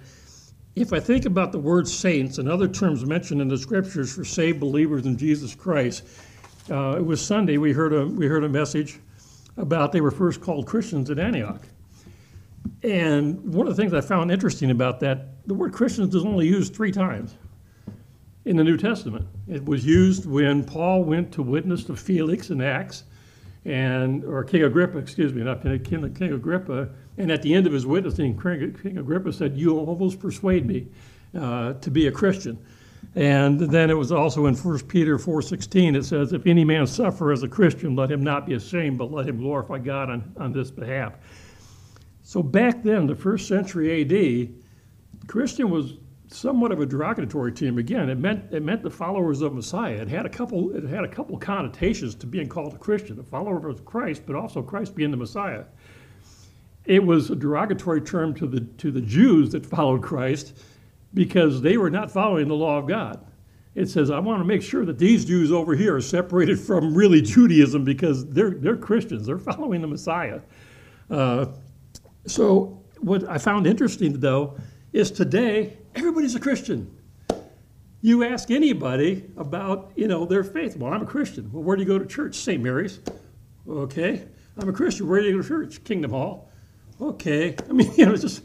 if 0.77 0.93
I 0.93 1.01
think 1.01 1.25
about 1.25 1.51
the 1.51 1.59
word 1.59 1.85
saints 1.85 2.37
and 2.37 2.47
other 2.47 2.67
terms 2.67 3.05
mentioned 3.05 3.41
in 3.41 3.49
the 3.49 3.57
scriptures 3.57 4.13
for 4.15 4.23
saved 4.23 4.61
believers 4.61 5.05
in 5.05 5.17
Jesus 5.17 5.53
Christ, 5.53 6.03
uh, 6.71 6.95
it 6.97 7.05
was 7.05 7.21
Sunday 7.21 7.57
we 7.57 7.73
heard 7.73 7.93
a 7.93 8.05
we 8.07 8.27
heard 8.27 8.45
a 8.45 8.49
message 8.49 8.99
about 9.57 9.91
they 9.91 10.01
were 10.01 10.11
first 10.11 10.39
called 10.39 10.65
Christians 10.65 11.09
at 11.09 11.19
Antioch. 11.19 11.61
And 12.83 13.53
one 13.53 13.67
of 13.67 13.75
the 13.75 13.81
things 13.81 13.93
I 13.93 14.01
found 14.01 14.31
interesting 14.31 14.71
about 14.71 15.01
that, 15.01 15.45
the 15.45 15.53
word 15.53 15.73
Christians 15.73 16.15
is 16.15 16.23
only 16.23 16.47
used 16.47 16.73
three 16.73 16.91
times 16.91 17.35
in 18.45 18.57
the 18.57 18.63
New 18.63 18.77
Testament. 18.77 19.27
It 19.47 19.65
was 19.65 19.85
used 19.85 20.25
when 20.25 20.63
Paul 20.63 21.03
went 21.03 21.31
to 21.33 21.41
witness 21.41 21.83
to 21.85 21.95
Felix 21.95 22.51
in 22.51 22.61
Acts, 22.61 23.03
and 23.65 24.23
or 24.23 24.43
King 24.43 24.63
Agrippa, 24.63 24.99
excuse 24.99 25.33
me, 25.33 25.43
not 25.43 25.63
King, 25.63 26.13
King 26.13 26.33
Agrippa. 26.33 26.89
And 27.17 27.31
at 27.31 27.41
the 27.41 27.53
end 27.53 27.65
of 27.65 27.73
his 27.73 27.85
witnessing, 27.85 28.39
King 28.39 28.97
Agrippa 28.99 29.33
said, 29.33 29.57
"You 29.57 29.79
almost 29.79 30.19
persuade 30.19 30.67
me 30.67 30.87
uh, 31.37 31.73
to 31.73 31.89
be 31.89 32.05
a 32.05 32.11
Christian." 32.11 32.59
And 33.15 33.59
then 33.59 33.89
it 33.89 33.95
was 33.95 34.11
also 34.11 34.45
in 34.45 34.55
1 34.55 34.87
Peter 34.87 35.17
4:16. 35.17 35.95
It 35.95 36.05
says, 36.05 36.31
"If 36.31 36.45
any 36.45 36.63
man 36.63 36.85
suffer 36.85 37.31
as 37.31 37.41
a 37.41 37.47
Christian, 37.47 37.95
let 37.95 38.11
him 38.11 38.23
not 38.23 38.45
be 38.45 38.53
ashamed, 38.53 38.99
but 38.99 39.11
let 39.11 39.27
him 39.27 39.37
glorify 39.37 39.79
God 39.79 40.11
on, 40.11 40.31
on 40.37 40.51
this 40.51 40.69
behalf." 40.69 41.13
So 42.21 42.43
back 42.43 42.83
then, 42.83 43.07
the 43.07 43.15
first 43.15 43.47
century 43.47 43.89
A.D., 43.91 44.51
Christian 45.27 45.71
was 45.71 45.93
somewhat 46.27 46.71
of 46.71 46.79
a 46.79 46.85
derogatory 46.85 47.51
term. 47.51 47.77
Again, 47.77 48.09
it 48.09 48.17
meant 48.17 48.53
it 48.53 48.63
meant 48.63 48.81
the 48.83 48.89
followers 48.89 49.41
of 49.41 49.53
Messiah. 49.53 49.95
It 49.95 50.07
had 50.07 50.25
a 50.25 50.29
couple 50.29 50.75
it 50.75 50.83
had 50.83 51.03
a 51.03 51.07
couple 51.07 51.37
connotations 51.37 52.15
to 52.15 52.27
being 52.27 52.47
called 52.47 52.73
a 52.73 52.77
Christian, 52.77 53.19
a 53.19 53.23
follower 53.23 53.67
of 53.67 53.85
Christ, 53.85 54.23
but 54.25 54.35
also 54.35 54.61
Christ 54.61 54.95
being 54.95 55.11
the 55.11 55.17
Messiah. 55.17 55.65
It 56.85 57.03
was 57.03 57.29
a 57.29 57.35
derogatory 57.35 58.01
term 58.01 58.33
to 58.35 58.47
the 58.47 58.61
to 58.77 58.91
the 58.91 59.01
Jews 59.01 59.51
that 59.51 59.65
followed 59.65 60.01
Christ 60.01 60.57
because 61.13 61.61
they 61.61 61.77
were 61.77 61.89
not 61.89 62.11
following 62.11 62.47
the 62.47 62.55
law 62.55 62.77
of 62.77 62.87
God. 62.87 63.25
It 63.73 63.89
says, 63.89 64.09
I 64.09 64.19
want 64.19 64.39
to 64.39 64.45
make 64.45 64.61
sure 64.61 64.85
that 64.85 64.97
these 64.97 65.25
Jews 65.25 65.51
over 65.51 65.75
here 65.75 65.95
are 65.95 66.01
separated 66.01 66.59
from 66.59 66.95
really 66.95 67.21
Judaism 67.21 67.83
because 67.83 68.25
they're 68.29 68.51
they're 68.51 68.77
Christians. 68.77 69.25
They're 69.25 69.37
following 69.37 69.81
the 69.81 69.87
Messiah. 69.87 70.41
Uh, 71.09 71.47
so 72.25 72.81
what 72.99 73.27
I 73.29 73.37
found 73.37 73.67
interesting 73.67 74.19
though 74.19 74.57
is 74.95 75.11
today 75.11 75.75
everybody's 75.93 76.35
a 76.35 76.39
Christian. 76.39 76.89
You 78.01 78.23
ask 78.23 78.49
anybody 78.49 79.25
about, 79.35 79.91
you 79.97 80.07
know, 80.07 80.25
their 80.25 80.43
faith. 80.43 80.77
Well, 80.77 80.93
I'm 80.93 81.01
a 81.01 81.05
Christian. 81.05 81.51
Well, 81.51 81.63
where 81.63 81.75
do 81.75 81.83
you 81.83 81.87
go 81.87 81.99
to 81.99 82.05
church? 82.05 82.35
St. 82.35 82.63
Mary's. 82.63 83.01
Okay. 83.67 84.23
I'm 84.57 84.69
a 84.69 84.73
Christian. 84.73 85.09
Where 85.09 85.19
do 85.19 85.27
you 85.27 85.35
go 85.35 85.41
to 85.41 85.47
church? 85.47 85.83
Kingdom 85.83 86.11
Hall. 86.11 86.49
Okay. 87.01 87.57
I 87.69 87.73
mean, 87.73 87.91
you 87.97 88.05
know, 88.05 88.15
just 88.15 88.43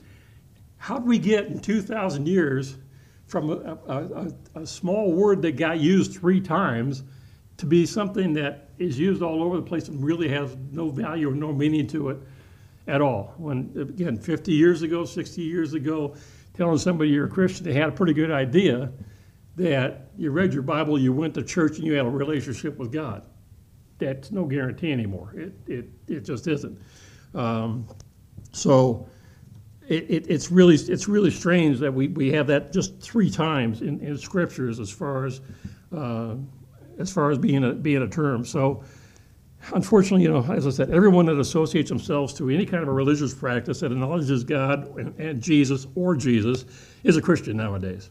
how 0.79 0.99
did 0.99 1.07
we 1.07 1.19
get 1.19 1.47
in 1.47 1.61
2,000 1.61 2.27
years 2.27 2.79
from 3.29 3.51
a, 3.51 3.79
a, 3.87 4.29
a, 4.57 4.61
a 4.63 4.67
small 4.67 5.13
word 5.13 5.43
that 5.43 5.53
got 5.53 5.79
used 5.79 6.15
three 6.15 6.41
times 6.41 7.05
to 7.59 7.67
be 7.67 7.87
something 7.87 8.33
that 8.33 8.71
is 8.79 8.99
used 8.99 9.23
all 9.23 9.45
over 9.45 9.55
the 9.55 9.63
place 9.63 9.87
and 9.87 10.05
really 10.05 10.27
has 10.27 10.57
no 10.73 10.91
value 10.91 11.31
or 11.31 11.35
no 11.35 11.53
meaning 11.53 11.87
to 11.87 12.09
it 12.09 12.19
at 12.89 13.01
all? 13.01 13.35
When, 13.37 13.71
again, 13.77 14.17
50 14.17 14.53
years 14.53 14.83
ago, 14.83 15.05
60 15.05 15.43
years 15.43 15.75
ago, 15.75 16.17
telling 16.61 16.77
somebody 16.77 17.09
you're 17.09 17.25
a 17.25 17.31
Christian, 17.31 17.65
they 17.65 17.73
had 17.73 17.89
a 17.89 17.93
pretty 17.93 18.13
good 18.13 18.31
idea 18.31 18.93
that 19.57 20.11
you 20.19 20.31
read 20.31 20.53
your 20.53 20.63
Bible, 20.63 20.99
you 20.99 21.11
went 21.11 21.33
to 21.33 21.43
church, 21.43 21.79
and 21.79 21.87
you 21.87 21.95
had 21.95 22.05
a 22.05 22.11
relationship 22.11 22.77
with 22.77 22.93
God. 22.93 23.23
That's 23.97 24.31
no 24.31 24.45
guarantee 24.45 24.93
anymore. 24.93 25.33
It, 25.35 25.55
it, 25.67 25.89
it 26.07 26.21
just 26.21 26.47
isn't. 26.49 26.79
Um, 27.35 27.87
so 28.53 29.09
it, 29.89 30.05
it, 30.11 30.27
it's 30.29 30.51
really 30.51 30.75
it's 30.75 31.09
really 31.09 31.31
strange 31.31 31.79
that 31.79 31.95
we, 31.95 32.09
we 32.09 32.31
have 32.33 32.47
that 32.49 32.75
just 32.75 33.01
three 33.01 33.31
times 33.31 33.81
in, 33.81 33.99
in 34.01 34.19
scriptures 34.19 34.81
as 34.81 34.91
far 34.91 35.25
as 35.25 35.41
uh, 35.97 36.35
as 36.99 37.11
far 37.11 37.31
as 37.31 37.39
being 37.39 37.65
a 37.65 37.73
being 37.73 38.03
a 38.03 38.09
term. 38.09 38.45
So 38.45 38.85
unfortunately, 39.73 40.23
you 40.23 40.31
know, 40.31 40.45
as 40.53 40.67
I 40.67 40.71
said, 40.71 40.91
everyone 40.91 41.27
that 41.27 41.39
associates 41.39 41.89
themselves 41.89 42.33
to 42.35 42.51
any 42.51 42.67
kind 42.67 42.83
of 42.83 42.89
a 42.89 42.93
religious 42.93 43.35
practice 43.35 43.81
that 43.81 43.93
acknowledges 43.93 44.45
God 44.45 44.97
and, 44.97 45.19
and 45.19 45.43
Jesus 45.43 45.87
or 45.95 46.17
Jesus 46.17 46.65
is 47.05 47.17
a 47.17 47.23
Christian 47.23 47.57
nowadays. 47.57 48.11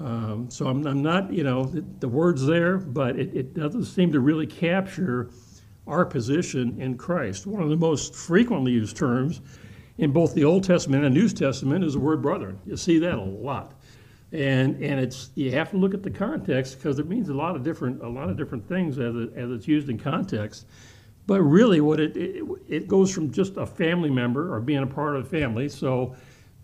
Um, 0.00 0.50
so 0.50 0.66
I'm, 0.66 0.86
I'm, 0.86 1.02
not, 1.02 1.32
you 1.32 1.44
know, 1.44 1.64
the, 1.64 1.84
the 2.00 2.08
word's 2.08 2.44
there, 2.44 2.78
but 2.78 3.16
it, 3.18 3.34
it, 3.34 3.54
doesn't 3.54 3.84
seem 3.84 4.10
to 4.12 4.20
really 4.20 4.46
capture 4.46 5.30
our 5.86 6.04
position 6.04 6.80
in 6.80 6.96
Christ. 6.96 7.46
One 7.46 7.62
of 7.62 7.68
the 7.68 7.76
most 7.76 8.14
frequently 8.14 8.72
used 8.72 8.96
terms 8.96 9.40
in 9.98 10.10
both 10.10 10.34
the 10.34 10.44
Old 10.44 10.64
Testament 10.64 11.04
and 11.04 11.14
New 11.14 11.28
Testament 11.28 11.84
is 11.84 11.92
the 11.92 12.00
word 12.00 12.22
brethren. 12.22 12.58
You 12.66 12.76
see 12.76 12.98
that 13.00 13.14
a 13.14 13.22
lot. 13.22 13.74
And, 14.34 14.82
and 14.82 14.98
it's 14.98 15.30
you 15.36 15.52
have 15.52 15.70
to 15.70 15.76
look 15.76 15.94
at 15.94 16.02
the 16.02 16.10
context 16.10 16.78
because 16.78 16.98
it 16.98 17.08
means 17.08 17.28
a 17.28 17.34
lot 17.34 17.54
of 17.54 17.62
different 17.62 18.02
a 18.02 18.08
lot 18.08 18.28
of 18.28 18.36
different 18.36 18.68
things 18.68 18.98
as, 18.98 19.14
it, 19.14 19.32
as 19.36 19.52
it's 19.52 19.68
used 19.68 19.88
in 19.88 19.96
context. 19.96 20.66
But 21.28 21.40
really, 21.42 21.80
what 21.80 22.00
it, 22.00 22.16
it, 22.16 22.44
it 22.68 22.88
goes 22.88 23.14
from 23.14 23.30
just 23.30 23.56
a 23.56 23.64
family 23.64 24.10
member 24.10 24.52
or 24.52 24.60
being 24.60 24.82
a 24.82 24.88
part 24.88 25.14
of 25.14 25.22
the 25.22 25.38
family. 25.38 25.68
So, 25.68 26.16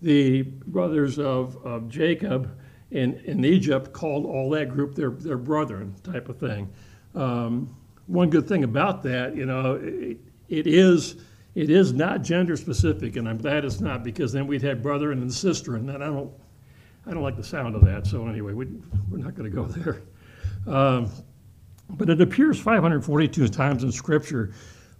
the 0.03 0.43
brothers 0.43 1.21
of, 1.21 1.65
of 1.65 1.89
Jacob 1.89 2.50
in, 2.91 3.15
in 3.25 3.45
Egypt 3.45 3.93
called 3.93 4.27
all 4.27 4.50
that 4.50 4.71
group 4.71 4.97
their 4.97 5.11
their 5.11 5.39
brethren 5.39 5.95
type 6.03 6.29
of 6.29 6.39
thing. 6.39 6.69
Um, 7.15 7.77
one 8.09 8.31
good 8.31 8.49
thing 8.49 8.65
about 8.65 9.05
that, 9.05 9.37
you 9.37 9.47
know, 9.47 9.77
it, 9.81 10.19
it 10.49 10.67
is 10.67 11.23
it 11.55 11.71
is 11.71 11.93
not 11.93 12.23
gender 12.23 12.57
specific, 12.57 13.15
and 13.15 13.29
I'm 13.29 13.39
glad 13.39 13.65
it's 13.65 13.81
not 13.81 14.03
because 14.03 14.33
then 14.33 14.49
we'd 14.49 14.62
have 14.62 14.83
brother 14.83 15.12
and 15.12 15.33
sister, 15.33 15.77
and 15.77 15.89
then 15.89 16.03
I 16.03 16.07
don't 16.07 16.33
I 17.07 17.12
don't 17.12 17.23
like 17.23 17.37
the 17.37 17.45
sound 17.45 17.75
of 17.75 17.85
that. 17.85 18.07
So 18.07 18.26
anyway, 18.26 18.52
we, 18.52 18.66
we're 19.11 19.19
not 19.19 19.35
going 19.35 19.50
to 19.50 19.54
go 19.54 19.64
there. 19.66 20.02
Um, 20.66 21.11
but 21.90 22.09
it 22.09 22.21
appears 22.21 22.61
542 22.61 23.49
times 23.49 23.83
in 23.83 23.90
Scripture. 23.90 24.52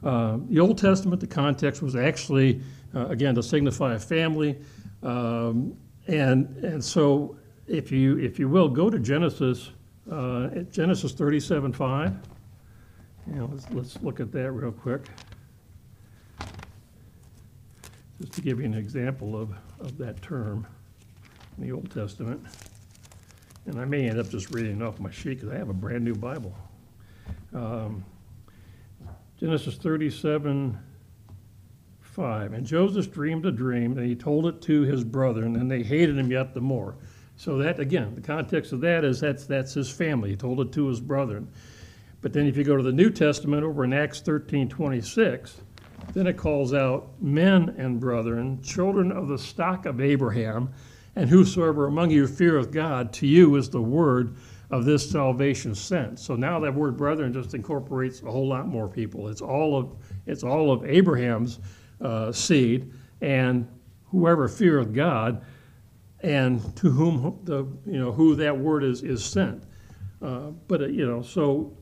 Uh, 0.03 0.39
the 0.49 0.59
Old 0.59 0.79
Testament, 0.79 1.21
the 1.21 1.27
context 1.27 1.83
was 1.83 1.95
actually, 1.95 2.63
uh, 2.95 3.07
again, 3.07 3.35
to 3.35 3.43
signify 3.43 3.95
a 3.95 3.99
family. 3.99 4.59
Um, 5.03 5.77
and, 6.07 6.57
and 6.65 6.83
so, 6.83 7.37
if 7.67 7.93
you, 7.93 8.19
if 8.19 8.39
you 8.39 8.49
will, 8.49 8.69
go 8.69 8.91
to 8.91 8.99
Genesis, 8.99 9.71
uh, 10.11 10.49
Genesis 10.71 11.13
37 11.13 11.73
5. 11.73 12.17
You 13.29 13.35
know, 13.35 13.51
let's, 13.53 13.71
let's 13.71 14.03
look 14.03 14.19
at 14.19 14.33
that 14.33 14.51
real 14.51 14.73
quick. 14.73 15.03
Just 18.21 18.33
to 18.33 18.41
give 18.41 18.59
you 18.59 18.67
an 18.67 18.75
example 18.75 19.41
of, 19.41 19.53
of 19.79 19.97
that 19.99 20.21
term 20.21 20.67
in 21.61 21.69
the 21.69 21.75
Old 21.75 21.91
Testament. 21.91 22.43
And 23.67 23.79
I 23.79 23.85
may 23.85 24.09
end 24.09 24.19
up 24.19 24.29
just 24.29 24.51
reading 24.51 24.83
off 24.83 24.99
my 24.99 25.11
sheet 25.11 25.41
because 25.41 25.51
I 25.51 25.59
have 25.59 25.69
a 25.69 25.75
brand 25.75 26.05
new 26.05 26.15
Bible. 26.15 26.55
Um, 27.55 28.05
Genesis 29.39 29.77
37 29.77 30.79
5. 32.03 32.53
And 32.53 32.67
Joseph 32.67 33.13
dreamed 33.13 33.47
a 33.47 33.53
dream, 33.53 33.97
and 33.97 34.07
he 34.07 34.17
told 34.17 34.47
it 34.47 34.61
to 34.63 34.83
his 34.83 35.05
brethren, 35.05 35.57
and 35.57 35.71
they 35.71 35.83
hated 35.83 36.19
him 36.19 36.31
yet 36.31 36.55
the 36.55 36.61
more. 36.61 36.97
So 37.37 37.57
that 37.59 37.79
again, 37.79 38.15
the 38.15 38.21
context 38.21 38.73
of 38.73 38.81
that 38.81 39.05
is 39.05 39.21
that's 39.21 39.47
that's 39.47 39.75
his 39.75 39.91
family. 39.91 40.31
He 40.31 40.37
told 40.37 40.61
it 40.61 40.73
to 40.73 40.89
his 40.89 41.01
brethren. 41.01 41.49
But 42.21 42.33
then 42.33 42.47
if 42.47 42.57
you 42.57 42.65
go 42.65 42.77
to 42.77 42.83
the 42.83 42.93
New 42.93 43.11
Testament 43.11 43.65
over 43.65 43.85
in 43.85 43.93
Acts 43.93 44.21
13 44.21 44.69
26, 44.69 45.61
then 46.13 46.27
it 46.27 46.37
calls 46.37 46.75
out 46.75 47.11
men 47.23 47.75
and 47.79 48.01
brethren, 48.01 48.61
children 48.63 49.13
of 49.13 49.29
the 49.29 49.39
stock 49.39 49.87
of 49.87 50.01
Abraham, 50.01 50.71
and 51.17 51.29
whosoever 51.29 51.87
among 51.87 52.11
you 52.11 52.27
feareth 52.27 52.71
God, 52.71 53.13
to 53.15 53.27
you 53.27 53.57
is 53.57 53.69
the 53.69 53.83
word 53.83 54.37
of 54.71 54.85
this 54.85 55.09
salvation 55.11 55.75
sent. 55.75 56.19
So 56.19 56.37
now 56.37 56.61
that 56.61 56.73
word 56.73 56.97
brethren 56.97 57.33
just 57.33 57.55
incorporates 57.55 58.23
a 58.23 58.31
whole 58.31 58.49
lot 58.49 58.69
more 58.69 58.89
people. 58.89 59.29
It's 59.29 59.41
all 59.41 59.77
of 59.77 59.97
it's 60.27 60.45
all 60.45 60.71
of 60.71 60.85
Abraham's 60.85 61.59
uh, 62.01 62.31
seed, 62.33 62.93
and 63.21 63.69
whoever 64.07 64.49
feareth 64.49 64.93
God, 64.93 65.45
and 66.21 66.77
to 66.77 66.91
whom 66.91 67.41
the 67.45 67.65
you 67.85 67.99
know 67.99 68.13
who 68.13 68.37
that 68.37 68.57
word 68.57 68.85
is 68.85 69.03
is 69.03 69.25
sent. 69.25 69.65
Uh, 70.23 70.51
but 70.69 70.83
uh, 70.83 70.87
you 70.87 71.07
know, 71.07 71.23
so 71.23 71.77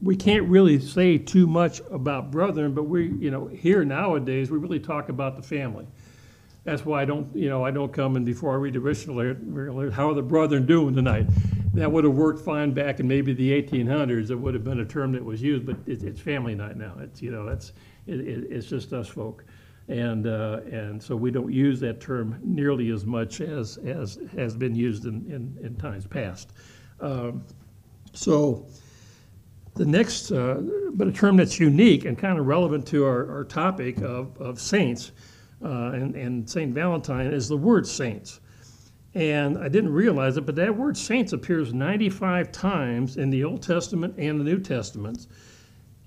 we 0.00 0.14
can't 0.14 0.46
really 0.48 0.78
say 0.78 1.18
too 1.18 1.46
much 1.46 1.80
about 1.90 2.30
brethren, 2.30 2.74
but 2.74 2.84
we 2.84 3.08
you 3.08 3.30
know 3.30 3.46
here 3.46 3.84
nowadays 3.84 4.50
we 4.50 4.58
really 4.58 4.80
talk 4.80 5.08
about 5.08 5.34
the 5.34 5.42
family. 5.42 5.86
That's 6.64 6.84
why 6.84 7.02
I 7.02 7.04
don't 7.04 7.34
you 7.36 7.48
know 7.48 7.64
I 7.64 7.70
don't 7.70 7.92
come 7.92 8.16
and 8.16 8.24
before 8.24 8.52
I 8.52 8.56
read 8.56 8.74
the 8.74 8.80
original, 8.80 9.90
how 9.90 10.10
are 10.10 10.14
the 10.14 10.22
brethren 10.22 10.66
doing 10.66 10.94
tonight? 10.94 11.26
that 11.74 11.90
would 11.90 12.04
have 12.04 12.14
worked 12.14 12.40
fine 12.40 12.70
back 12.70 13.00
in 13.00 13.08
maybe 13.08 13.34
the 13.34 13.50
1800s. 13.50 14.30
It 14.30 14.36
would 14.36 14.54
have 14.54 14.64
been 14.64 14.80
a 14.80 14.84
term 14.84 15.12
that 15.12 15.24
was 15.24 15.42
used, 15.42 15.66
but 15.66 15.76
it, 15.86 16.04
it's 16.04 16.20
family 16.20 16.54
night 16.54 16.76
now. 16.76 16.94
It's 17.00 17.20
you 17.20 17.30
know 17.30 17.44
that's 17.44 17.72
it, 18.06 18.20
it, 18.20 18.46
it's 18.50 18.66
just 18.66 18.92
us 18.92 19.08
folk, 19.08 19.44
and 19.88 20.26
uh, 20.26 20.60
and 20.70 21.02
so 21.02 21.16
we 21.16 21.30
don't 21.30 21.52
use 21.52 21.80
that 21.80 22.00
term 22.00 22.38
nearly 22.44 22.90
as 22.90 23.04
much 23.04 23.40
as 23.40 23.76
as 23.78 24.18
has 24.36 24.56
been 24.56 24.74
used 24.74 25.04
in 25.04 25.26
in, 25.30 25.66
in 25.66 25.74
times 25.76 26.06
past. 26.06 26.52
Um, 27.00 27.44
so 28.12 28.66
the 29.74 29.84
next, 29.84 30.30
uh, 30.30 30.62
but 30.92 31.08
a 31.08 31.12
term 31.12 31.36
that's 31.36 31.58
unique 31.58 32.04
and 32.04 32.16
kind 32.16 32.38
of 32.38 32.46
relevant 32.46 32.86
to 32.86 33.04
our, 33.04 33.28
our 33.28 33.42
topic 33.42 33.98
of, 34.02 34.40
of 34.40 34.60
saints 34.60 35.10
uh, 35.64 35.92
and, 35.92 36.14
and 36.14 36.48
Saint 36.48 36.74
Valentine 36.74 37.26
is 37.26 37.48
the 37.48 37.56
word 37.56 37.86
saints. 37.86 38.40
And 39.14 39.58
I 39.58 39.68
didn't 39.68 39.92
realize 39.92 40.36
it, 40.36 40.44
but 40.44 40.56
that 40.56 40.76
word 40.76 40.96
saints 40.96 41.32
appears 41.32 41.72
95 41.72 42.50
times 42.50 43.16
in 43.16 43.30
the 43.30 43.44
Old 43.44 43.62
Testament 43.62 44.14
and 44.18 44.40
the 44.40 44.44
New 44.44 44.58
Testament. 44.58 45.28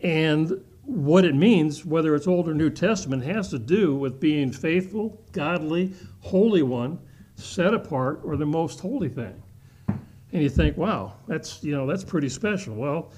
And 0.02 0.62
what 0.84 1.26
it 1.26 1.36
means, 1.36 1.86
whether 1.86 2.16
it's 2.16 2.28
Old 2.28 2.48
or 2.48 2.54
New 2.54 2.70
Testament, 2.70 3.24
has 3.24 3.50
to 3.50 3.60
do 3.60 3.96
with 3.96 4.20
being 4.20 4.52
faithful, 4.52 5.22
godly, 5.32 5.94
holy 6.20 6.64
one, 6.64 7.00
set 7.36 7.74
apart, 7.74 8.22
or 8.24 8.36
the 8.36 8.46
most 8.46 8.80
holy 8.80 9.10
thing. 9.10 9.42
And 9.88 10.44
you 10.44 10.50
think, 10.50 10.78
wow, 10.78 11.14
that's 11.28 11.64
you 11.64 11.72
know 11.72 11.88
that's 11.88 12.04
pretty 12.04 12.30
special. 12.30 12.76
Well, 12.76 13.12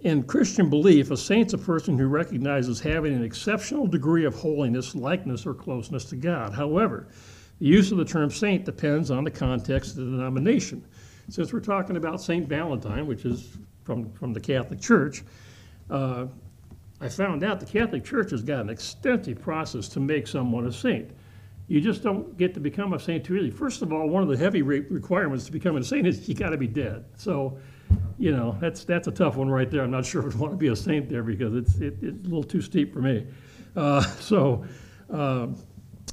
in 0.00 0.22
Christian 0.22 0.70
belief, 0.70 1.10
a 1.10 1.16
saint's 1.16 1.54
a 1.54 1.58
person 1.58 1.98
who 1.98 2.06
recognizes 2.06 2.80
having 2.80 3.14
an 3.14 3.24
exceptional 3.24 3.86
degree 3.86 4.24
of 4.24 4.34
holiness, 4.34 4.94
likeness, 4.94 5.44
or 5.44 5.54
closeness 5.54 6.04
to 6.06 6.16
God. 6.16 6.52
However, 6.52 7.08
the 7.58 7.66
use 7.66 7.90
of 7.90 7.98
the 7.98 8.04
term 8.04 8.30
saint 8.30 8.64
depends 8.64 9.10
on 9.10 9.24
the 9.24 9.30
context 9.30 9.92
of 9.92 10.04
the 10.04 10.10
denomination. 10.12 10.84
Since 11.28 11.52
we're 11.52 11.60
talking 11.60 11.96
about 11.96 12.20
St. 12.20 12.48
Valentine, 12.48 13.06
which 13.06 13.24
is 13.24 13.58
from, 13.82 14.12
from 14.12 14.32
the 14.32 14.40
Catholic 14.40 14.80
Church, 14.80 15.24
uh, 15.90 16.26
I 17.00 17.08
found 17.08 17.42
out 17.42 17.58
the 17.58 17.66
Catholic 17.66 18.04
Church 18.04 18.30
has 18.30 18.42
got 18.42 18.60
an 18.60 18.70
extensive 18.70 19.40
process 19.40 19.88
to 19.90 20.00
make 20.00 20.26
someone 20.26 20.66
a 20.66 20.72
saint. 20.72 21.10
You 21.66 21.80
just 21.80 22.02
don't 22.02 22.36
get 22.36 22.54
to 22.54 22.60
become 22.60 22.92
a 22.92 22.98
saint 22.98 23.24
too 23.24 23.36
easily. 23.36 23.50
First 23.50 23.82
of 23.82 23.92
all, 23.92 24.08
one 24.08 24.22
of 24.22 24.28
the 24.28 24.36
heavy 24.36 24.62
re- 24.62 24.80
requirements 24.88 25.44
to 25.46 25.52
become 25.52 25.76
a 25.76 25.84
saint 25.84 26.06
is 26.06 26.28
you 26.28 26.34
got 26.34 26.50
to 26.50 26.56
be 26.56 26.66
dead. 26.66 27.04
So, 27.16 27.58
you 28.18 28.32
know, 28.32 28.56
that's 28.60 28.84
that's 28.84 29.06
a 29.06 29.12
tough 29.12 29.36
one 29.36 29.48
right 29.48 29.70
there. 29.70 29.82
I'm 29.82 29.90
not 29.90 30.04
sure 30.04 30.26
I'd 30.26 30.34
want 30.34 30.52
to 30.52 30.56
be 30.56 30.68
a 30.68 30.76
saint 30.76 31.08
there 31.08 31.22
because 31.22 31.54
it's 31.54 31.76
it, 31.76 31.96
it's 32.02 32.20
a 32.20 32.28
little 32.28 32.42
too 32.42 32.60
steep 32.60 32.92
for 32.92 33.00
me. 33.00 33.26
Uh, 33.76 34.02
so, 34.20 34.64
uh, 35.12 35.48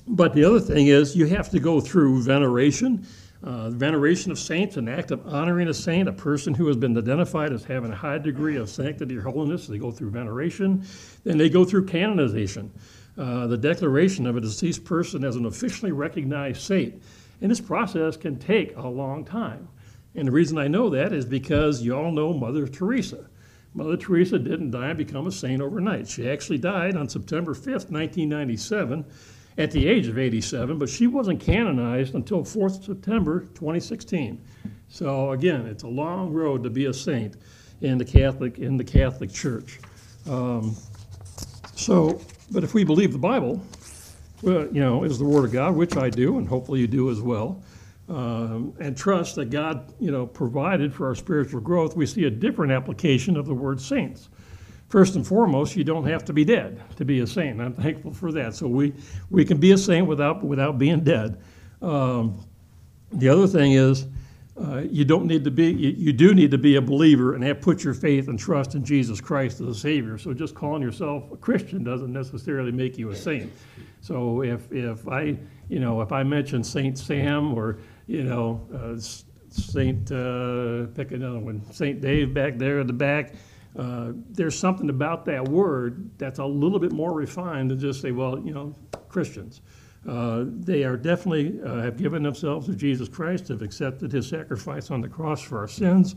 but 0.07 0.33
the 0.33 0.43
other 0.43 0.59
thing 0.59 0.87
is, 0.87 1.15
you 1.15 1.25
have 1.25 1.49
to 1.49 1.59
go 1.59 1.81
through 1.81 2.21
veneration. 2.21 3.05
Uh, 3.43 3.69
veneration 3.69 4.31
of 4.31 4.39
saints, 4.39 4.75
an 4.75 4.87
act 4.87 5.11
of 5.11 5.27
honoring 5.27 5.67
a 5.67 5.73
saint, 5.73 6.09
a 6.09 6.11
person 6.11 6.51
who 6.51 6.65
has 6.65 6.75
been 6.75 6.97
identified 6.97 7.53
as 7.53 7.63
having 7.63 7.91
a 7.91 7.95
high 7.95 8.17
degree 8.17 8.55
of 8.55 8.67
sanctity 8.67 9.15
or 9.15 9.21
holiness. 9.21 9.67
They 9.67 9.77
go 9.77 9.91
through 9.91 10.09
veneration. 10.09 10.83
Then 11.23 11.37
they 11.37 11.47
go 11.47 11.63
through 11.63 11.85
canonization, 11.85 12.71
uh, 13.19 13.45
the 13.45 13.57
declaration 13.57 14.25
of 14.25 14.35
a 14.35 14.41
deceased 14.41 14.83
person 14.83 15.23
as 15.23 15.35
an 15.35 15.45
officially 15.45 15.91
recognized 15.91 16.61
saint. 16.61 17.03
And 17.41 17.51
this 17.51 17.61
process 17.61 18.17
can 18.17 18.39
take 18.39 18.75
a 18.77 18.87
long 18.87 19.23
time. 19.23 19.67
And 20.15 20.27
the 20.27 20.31
reason 20.31 20.57
I 20.57 20.67
know 20.67 20.89
that 20.89 21.13
is 21.13 21.25
because 21.25 21.81
you 21.81 21.95
all 21.95 22.11
know 22.11 22.33
Mother 22.33 22.67
Teresa. 22.67 23.27
Mother 23.73 23.97
Teresa 23.97 24.39
didn't 24.39 24.71
die 24.71 24.89
and 24.89 24.97
become 24.97 25.27
a 25.27 25.31
saint 25.31 25.61
overnight. 25.61 26.07
She 26.07 26.29
actually 26.29 26.57
died 26.57 26.95
on 26.95 27.09
September 27.09 27.53
5th, 27.53 27.91
1997 27.91 29.05
at 29.57 29.71
the 29.71 29.87
age 29.87 30.07
of 30.07 30.17
87, 30.17 30.77
but 30.77 30.89
she 30.89 31.07
wasn't 31.07 31.39
canonized 31.39 32.15
until 32.15 32.41
4th 32.41 32.85
September 32.85 33.41
2016. 33.41 34.41
So 34.89 35.31
again, 35.31 35.65
it's 35.65 35.83
a 35.83 35.87
long 35.87 36.31
road 36.31 36.63
to 36.63 36.69
be 36.69 36.85
a 36.85 36.93
saint 36.93 37.35
in 37.81 37.97
the 37.97 38.05
Catholic 38.05 38.59
in 38.59 38.77
the 38.77 38.83
Catholic 38.83 39.31
Church. 39.31 39.79
Um, 40.29 40.75
so, 41.75 42.21
but 42.51 42.63
if 42.63 42.73
we 42.73 42.83
believe 42.83 43.11
the 43.11 43.17
Bible, 43.17 43.61
well, 44.41 44.67
you 44.67 44.79
know, 44.79 45.03
is 45.03 45.19
the 45.19 45.25
Word 45.25 45.45
of 45.45 45.51
God, 45.51 45.75
which 45.75 45.97
I 45.97 46.09
do, 46.09 46.37
and 46.37 46.47
hopefully 46.47 46.79
you 46.79 46.87
do 46.87 47.09
as 47.09 47.21
well, 47.21 47.61
um, 48.07 48.73
and 48.79 48.95
trust 48.95 49.35
that 49.35 49.49
God, 49.49 49.93
you 49.99 50.11
know, 50.11 50.25
provided 50.27 50.93
for 50.93 51.07
our 51.07 51.15
spiritual 51.15 51.61
growth, 51.61 51.95
we 51.95 52.05
see 52.05 52.25
a 52.25 52.29
different 52.29 52.71
application 52.71 53.35
of 53.37 53.45
the 53.45 53.53
word 53.53 53.81
saints 53.81 54.29
first 54.89 55.15
and 55.15 55.25
foremost, 55.25 55.75
you 55.75 55.83
don't 55.83 56.05
have 56.05 56.23
to 56.25 56.33
be 56.33 56.45
dead 56.45 56.81
to 56.95 57.05
be 57.05 57.19
a 57.19 57.27
saint. 57.27 57.59
I'm 57.59 57.73
thankful 57.83 58.13
for 58.13 58.31
that. 58.33 58.55
So 58.55 58.67
we, 58.67 58.93
we 59.29 59.45
can 59.45 59.57
be 59.57 59.71
a 59.71 59.77
saint 59.77 60.07
without, 60.07 60.43
without 60.43 60.77
being 60.77 61.01
dead. 61.01 61.41
Um, 61.81 62.39
the 63.11 63.29
other 63.29 63.47
thing 63.47 63.73
is, 63.73 64.07
uh, 64.57 64.83
you 64.89 65.03
don't 65.03 65.25
need 65.25 65.43
to 65.43 65.51
be, 65.51 65.65
you, 65.65 65.89
you, 65.89 66.13
do 66.13 66.33
need 66.33 66.49
to 66.49 66.57
be 66.57 66.77
a 66.77 66.81
believer 66.81 67.35
and 67.35 67.43
have 67.43 67.59
put 67.59 67.83
your 67.83 67.93
faith 67.93 68.29
and 68.29 68.39
trust 68.39 68.73
in 68.73 68.85
Jesus 68.85 69.19
Christ 69.19 69.59
as 69.59 69.67
a 69.67 69.75
Savior. 69.75 70.17
So 70.17 70.33
just 70.33 70.55
calling 70.55 70.81
yourself 70.81 71.29
a 71.33 71.35
Christian 71.35 71.83
doesn't 71.83 72.13
necessarily 72.13 72.71
make 72.71 72.97
you 72.97 73.09
a 73.09 73.15
saint. 73.17 73.51
So 73.99 74.43
if, 74.43 74.71
if 74.71 75.05
I, 75.09 75.37
you 75.67 75.79
know, 75.79 75.99
if 75.99 76.13
I 76.13 76.23
mention 76.23 76.63
Saint 76.63 76.97
Sam 76.97 77.53
or, 77.53 77.79
you 78.07 78.23
know, 78.23 78.67
uh, 78.73 78.99
Saint, 79.49 80.11
uh, 80.11 80.87
pick 80.95 81.11
another 81.11 81.39
one, 81.39 81.61
Saint 81.71 82.01
Dave 82.01 82.33
back 82.33 82.57
there 82.57 82.79
at 82.79 82.87
the 82.87 82.93
back, 82.93 83.33
uh, 83.77 84.11
there's 84.31 84.57
something 84.57 84.89
about 84.89 85.25
that 85.25 85.47
word 85.47 86.09
that's 86.17 86.39
a 86.39 86.45
little 86.45 86.79
bit 86.79 86.91
more 86.91 87.13
refined 87.13 87.71
than 87.71 87.79
just 87.79 88.01
say, 88.01 88.11
well, 88.11 88.39
you 88.39 88.53
know, 88.53 88.75
Christians. 89.09 89.61
Uh, 90.07 90.45
they 90.47 90.83
are 90.83 90.97
definitely 90.97 91.59
uh, 91.65 91.81
have 91.81 91.97
given 91.97 92.21
themselves 92.21 92.67
to 92.67 92.75
Jesus 92.75 93.09
Christ, 93.09 93.47
have 93.47 93.63
accepted 93.63 94.11
his 94.11 94.27
sacrifice 94.27 94.91
on 94.91 95.01
the 95.01 95.09
cross 95.09 95.41
for 95.41 95.57
our 95.57 95.67
sins, 95.67 96.15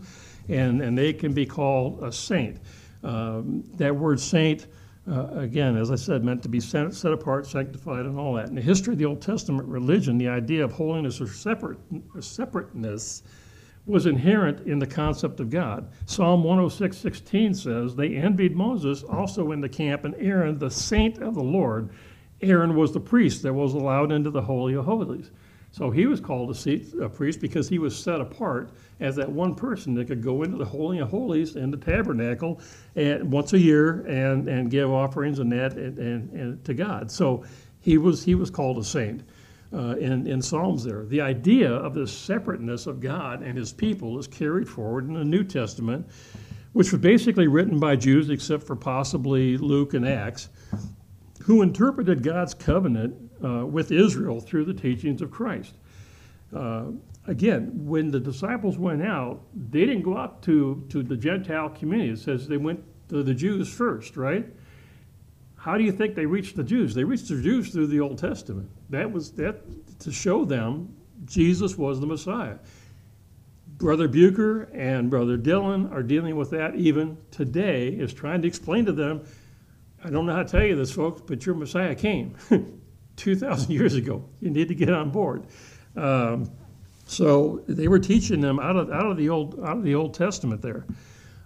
and, 0.49 0.83
and 0.83 0.97
they 0.97 1.12
can 1.12 1.33
be 1.33 1.47
called 1.47 2.02
a 2.02 2.12
saint. 2.12 2.59
Um, 3.02 3.64
that 3.76 3.95
word 3.95 4.21
saint, 4.21 4.66
uh, 5.10 5.28
again, 5.38 5.76
as 5.76 5.90
I 5.90 5.94
said, 5.96 6.24
meant 6.24 6.42
to 6.42 6.48
be 6.48 6.60
set, 6.60 6.92
set 6.94 7.12
apart, 7.12 7.46
sanctified, 7.46 8.06
and 8.06 8.18
all 8.18 8.34
that. 8.34 8.48
In 8.48 8.54
the 8.54 8.60
history 8.60 8.92
of 8.92 8.98
the 8.98 9.04
Old 9.04 9.22
Testament 9.22 9.68
religion, 9.68 10.18
the 10.18 10.28
idea 10.28 10.64
of 10.64 10.72
holiness 10.72 11.20
or 11.20 11.26
separate, 11.26 11.78
or 12.14 12.20
separateness 12.20 13.22
was 13.86 14.04
inherent 14.04 14.66
in 14.66 14.78
the 14.78 14.86
concept 14.86 15.40
of 15.40 15.48
God. 15.48 15.88
Psalm 16.04 16.44
106:16 16.44 17.54
says, 17.54 17.96
"They 17.96 18.14
envied 18.14 18.54
Moses 18.54 19.02
also 19.02 19.50
in 19.52 19.62
the 19.62 19.68
camp, 19.68 20.04
and 20.04 20.14
Aaron, 20.18 20.58
the 20.58 20.70
saint 20.70 21.18
of 21.18 21.34
the 21.34 21.42
Lord." 21.42 21.88
Aaron 22.42 22.76
was 22.76 22.92
the 22.92 23.00
priest 23.00 23.42
that 23.42 23.54
was 23.54 23.74
allowed 23.74 24.12
into 24.12 24.30
the 24.30 24.42
holy 24.42 24.74
of 24.74 24.84
holies. 24.84 25.30
So 25.78 25.92
he 25.92 26.06
was 26.06 26.20
called 26.20 26.50
a 26.50 27.08
priest 27.08 27.40
because 27.40 27.68
he 27.68 27.78
was 27.78 27.97
set 27.97 28.20
apart 28.20 28.73
as 28.99 29.14
that 29.14 29.30
one 29.30 29.54
person 29.54 29.94
that 29.94 30.08
could 30.08 30.25
go 30.25 30.42
into 30.42 30.56
the 30.56 30.64
Holy 30.64 30.99
of 30.99 31.08
Holies 31.08 31.54
and 31.54 31.73
the 31.73 31.76
tabernacle 31.76 32.61
and 32.97 33.30
once 33.30 33.52
a 33.52 33.61
year 33.61 34.04
and, 34.08 34.49
and 34.49 34.73
give 34.73 34.90
offerings 34.90 35.38
and 35.38 35.52
that 35.52 35.75
and, 35.75 35.97
and, 35.97 36.32
and 36.32 36.64
to 36.64 36.75
God. 36.75 37.12
So 37.12 37.44
he 37.78 37.97
was 37.97 38.25
he 38.25 38.35
was 38.35 38.50
called 38.50 38.78
a 38.78 38.82
saint 38.82 39.23
uh, 39.73 39.94
in, 40.00 40.26
in 40.26 40.42
Psalms 40.42 40.82
there. 40.82 41.04
The 41.04 41.20
idea 41.20 41.70
of 41.70 41.94
the 41.94 42.08
separateness 42.08 42.88
of 42.88 42.99
God 42.99 43.44
and 43.44 43.56
his 43.56 43.73
people 43.73 44.18
is 44.18 44.26
carried 44.26 44.68
forward 44.68 45.06
in 45.06 45.14
the 45.14 45.25
New 45.25 45.44
Testament, 45.44 46.08
which 46.73 46.90
was 46.90 47.00
basically 47.00 47.47
written 47.47 47.78
by 47.78 47.94
Jews 47.94 48.30
except 48.30 48.64
for 48.64 48.75
possibly 48.75 49.56
Luke 49.56 49.94
and 49.94 50.08
Acts, 50.08 50.49
who 51.44 51.62
interpreted 51.62 52.25
God's 52.25 52.52
covenant 52.52 53.27
uh, 53.45 53.66
with 53.66 53.92
Israel 53.92 54.40
through 54.40 54.64
the 54.64 54.75
teachings 54.75 55.23
of 55.23 55.30
Christ. 55.30 55.75
Uh, 56.54 56.87
again, 57.26 57.71
when 57.75 58.11
the 58.11 58.21
disciples 58.21 58.78
went 58.78 59.02
out, 59.02 59.40
they 59.71 59.80
didn't 59.80 60.02
go 60.02 60.16
out 60.16 60.42
to, 60.42 60.85
to 60.88 61.02
the 61.02 61.16
Gentile 61.16 61.68
community. 61.68 62.11
It 62.11 62.18
says 62.18 62.49
they 62.49 62.57
went 62.57 62.83
to 63.09 63.23
the 63.23 63.35
Jews 63.35 63.73
first, 63.73 64.16
right? 64.16 64.47
How 65.57 65.76
do 65.76 65.85
you 65.85 65.92
think 65.92 66.14
they 66.14 66.26
reached 66.26 66.57
the 66.57 66.64
Jews? 66.64 66.95
They 66.95 67.04
reached 67.04 67.28
the 67.28 67.42
Jews 67.42 67.71
through 67.71 67.88
the 67.88 68.00
Old 68.00 68.18
Testament. 68.18 68.71
That 68.90 69.11
was 69.11 69.33
that 69.33 69.61
to 70.00 70.12
show 70.12 70.45
them 70.45 70.95
Jesus 71.25 71.76
was 71.76 72.00
the 72.00 72.07
Messiah. 72.07 72.59
Brother 73.76 74.09
Bucher 74.09 74.68
and 74.75 75.11
Brother 75.11 75.38
Dylan 75.38 75.92
are 75.92 76.02
dealing 76.02 76.37
with 76.37 76.50
that 76.50 76.75
even 76.75 77.16
today, 77.30 77.88
is 77.88 78.12
trying 78.12 78.42
to 78.42 78.49
explain 78.49 78.85
to 78.87 78.92
them, 78.92 79.25
I 80.02 80.11
don't 80.11 80.26
know 80.26 80.33
how 80.33 80.42
to 80.42 80.49
tell 80.49 80.64
you 80.64 80.76
this, 80.76 80.90
folks, 80.90 81.21
but 81.21 81.45
your 81.45 81.54
Messiah 81.54 81.95
came. 81.95 82.35
2,000 83.18 83.70
years 83.72 83.94
ago. 83.94 84.25
You 84.40 84.50
need 84.50 84.68
to 84.68 84.75
get 84.75 84.90
on 84.90 85.10
board. 85.10 85.46
Um, 85.96 86.50
so 87.06 87.62
they 87.66 87.88
were 87.88 87.98
teaching 87.98 88.40
them 88.40 88.60
out 88.60 88.76
of, 88.76 88.90
out 88.90 89.06
of, 89.06 89.16
the, 89.16 89.28
old, 89.28 89.58
out 89.60 89.78
of 89.78 89.82
the 89.82 89.94
Old 89.94 90.14
Testament 90.14 90.62
there. 90.62 90.87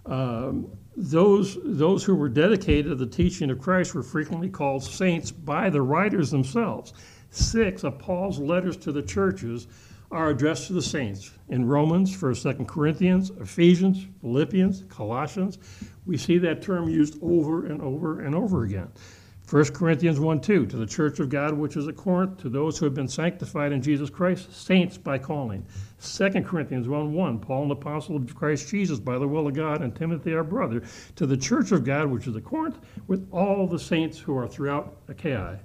Um, 0.05 0.67
those, 0.95 1.57
those 1.63 2.03
who 2.03 2.15
were 2.15 2.29
dedicated 2.29 2.85
to 2.87 2.95
the 2.95 3.07
teaching 3.07 3.49
of 3.49 3.59
Christ 3.59 3.95
were 3.95 4.03
frequently 4.03 4.49
called 4.49 4.83
saints 4.83 5.31
by 5.31 5.69
the 5.69 5.81
writers 5.81 6.29
themselves. 6.29 6.93
Six 7.31 7.83
of 7.83 7.97
Paul's 7.97 8.39
letters 8.39 8.77
to 8.77 8.91
the 8.91 9.01
churches 9.01 9.67
are 10.11 10.29
addressed 10.29 10.67
to 10.67 10.73
the 10.73 10.81
saints 10.81 11.31
in 11.49 11.65
Romans, 11.65 12.15
1st, 12.15 12.57
2nd 12.57 12.67
Corinthians, 12.67 13.31
Ephesians, 13.41 14.05
Philippians, 14.21 14.83
Colossians. 14.87 15.57
We 16.05 16.17
see 16.17 16.37
that 16.39 16.61
term 16.61 16.87
used 16.87 17.17
over 17.23 17.65
and 17.65 17.81
over 17.81 18.19
and 18.19 18.35
over 18.35 18.63
again. 18.63 18.89
1 19.49 19.65
Corinthians 19.65 20.19
1 20.21 20.39
2, 20.39 20.65
to 20.67 20.77
the 20.77 20.85
church 20.85 21.19
of 21.19 21.27
God 21.27 21.53
which 21.53 21.75
is 21.75 21.87
at 21.87 21.97
Corinth, 21.97 22.37
to 22.37 22.49
those 22.49 22.77
who 22.77 22.85
have 22.85 22.93
been 22.93 23.09
sanctified 23.09 23.73
in 23.73 23.81
Jesus 23.81 24.09
Christ, 24.09 24.53
saints 24.55 24.97
by 24.97 25.17
calling. 25.17 25.65
2 26.01 26.29
Corinthians 26.43 26.87
1 26.87 27.13
1, 27.13 27.39
Paul, 27.39 27.65
an 27.65 27.71
apostle 27.71 28.15
of 28.15 28.33
Christ 28.33 28.69
Jesus 28.69 28.99
by 28.99 29.17
the 29.17 29.27
will 29.27 29.47
of 29.47 29.53
God, 29.53 29.81
and 29.81 29.93
Timothy 29.93 30.33
our 30.33 30.45
brother, 30.45 30.81
to 31.17 31.25
the 31.25 31.35
church 31.35 31.73
of 31.73 31.83
God 31.83 32.07
which 32.07 32.25
is 32.25 32.35
at 32.37 32.45
Corinth, 32.45 32.79
with 33.07 33.27
all 33.31 33.67
the 33.67 33.77
saints 33.77 34.17
who 34.17 34.35
are 34.37 34.47
throughout 34.47 34.97
Achaia. 35.09 35.59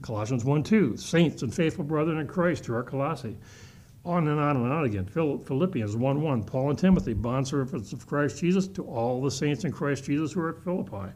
Colossians 0.00 0.44
1 0.44 0.62
2, 0.62 0.96
saints 0.96 1.42
and 1.42 1.52
faithful 1.52 1.84
brethren 1.84 2.18
in 2.18 2.26
Christ 2.28 2.64
to 2.64 2.74
our 2.74 2.84
Colossae. 2.84 3.36
On 4.04 4.28
and 4.28 4.40
on 4.40 4.56
and 4.56 4.72
on 4.72 4.84
again. 4.84 5.06
Philippians 5.06 5.96
1 5.96 6.22
1, 6.22 6.44
Paul 6.44 6.70
and 6.70 6.78
Timothy, 6.78 7.14
bondservants 7.14 7.92
of 7.92 8.06
Christ 8.06 8.38
Jesus, 8.38 8.68
to 8.68 8.84
all 8.84 9.20
the 9.20 9.30
saints 9.30 9.64
in 9.64 9.72
Christ 9.72 10.04
Jesus 10.04 10.32
who 10.32 10.40
are 10.40 10.50
at 10.50 10.62
Philippi. 10.62 11.12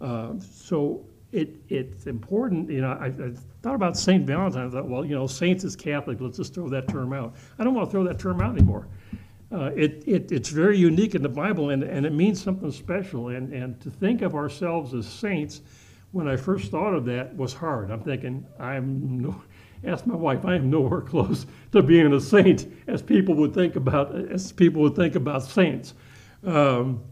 Uh, 0.00 0.34
so 0.38 1.04
it, 1.34 1.56
it's 1.68 2.06
important, 2.06 2.70
you 2.70 2.80
know, 2.80 2.92
I, 2.92 3.06
I 3.06 3.32
thought 3.60 3.74
about 3.74 3.96
St. 3.96 4.24
Valentine. 4.24 4.68
I 4.68 4.70
thought, 4.70 4.88
well, 4.88 5.04
you 5.04 5.16
know, 5.16 5.26
saints 5.26 5.64
is 5.64 5.74
Catholic. 5.74 6.20
Let's 6.20 6.36
just 6.36 6.54
throw 6.54 6.68
that 6.68 6.86
term 6.88 7.12
out. 7.12 7.34
I 7.58 7.64
don't 7.64 7.74
want 7.74 7.88
to 7.88 7.90
throw 7.90 8.04
that 8.04 8.20
term 8.20 8.40
out 8.40 8.56
anymore. 8.56 8.86
Uh, 9.50 9.72
it, 9.74 10.04
it, 10.06 10.30
it's 10.30 10.48
very 10.48 10.78
unique 10.78 11.16
in 11.16 11.22
the 11.22 11.28
Bible, 11.28 11.70
and, 11.70 11.82
and 11.82 12.06
it 12.06 12.12
means 12.12 12.42
something 12.42 12.70
special. 12.70 13.30
And, 13.30 13.52
and 13.52 13.80
to 13.80 13.90
think 13.90 14.22
of 14.22 14.36
ourselves 14.36 14.94
as 14.94 15.06
saints, 15.08 15.60
when 16.12 16.28
I 16.28 16.36
first 16.36 16.70
thought 16.70 16.94
of 16.94 17.04
that, 17.06 17.36
was 17.36 17.52
hard. 17.52 17.90
I'm 17.90 18.02
thinking, 18.02 18.46
I'm 18.60 19.20
no, 19.20 19.42
ask 19.82 20.06
my 20.06 20.14
wife, 20.14 20.44
I 20.44 20.54
am 20.54 20.70
nowhere 20.70 21.00
close 21.12 21.46
to 21.72 21.82
being 21.82 22.12
a 22.12 22.20
saint 22.20 22.72
as 22.86 23.02
people 23.02 23.34
would 23.34 23.52
think 23.52 23.74
about 23.74 24.14
as 24.14 24.52
people 24.52 24.82
would 24.82 24.94
think 24.94 25.16
about 25.16 25.42
saints. 25.42 25.94
Um, 26.44 27.02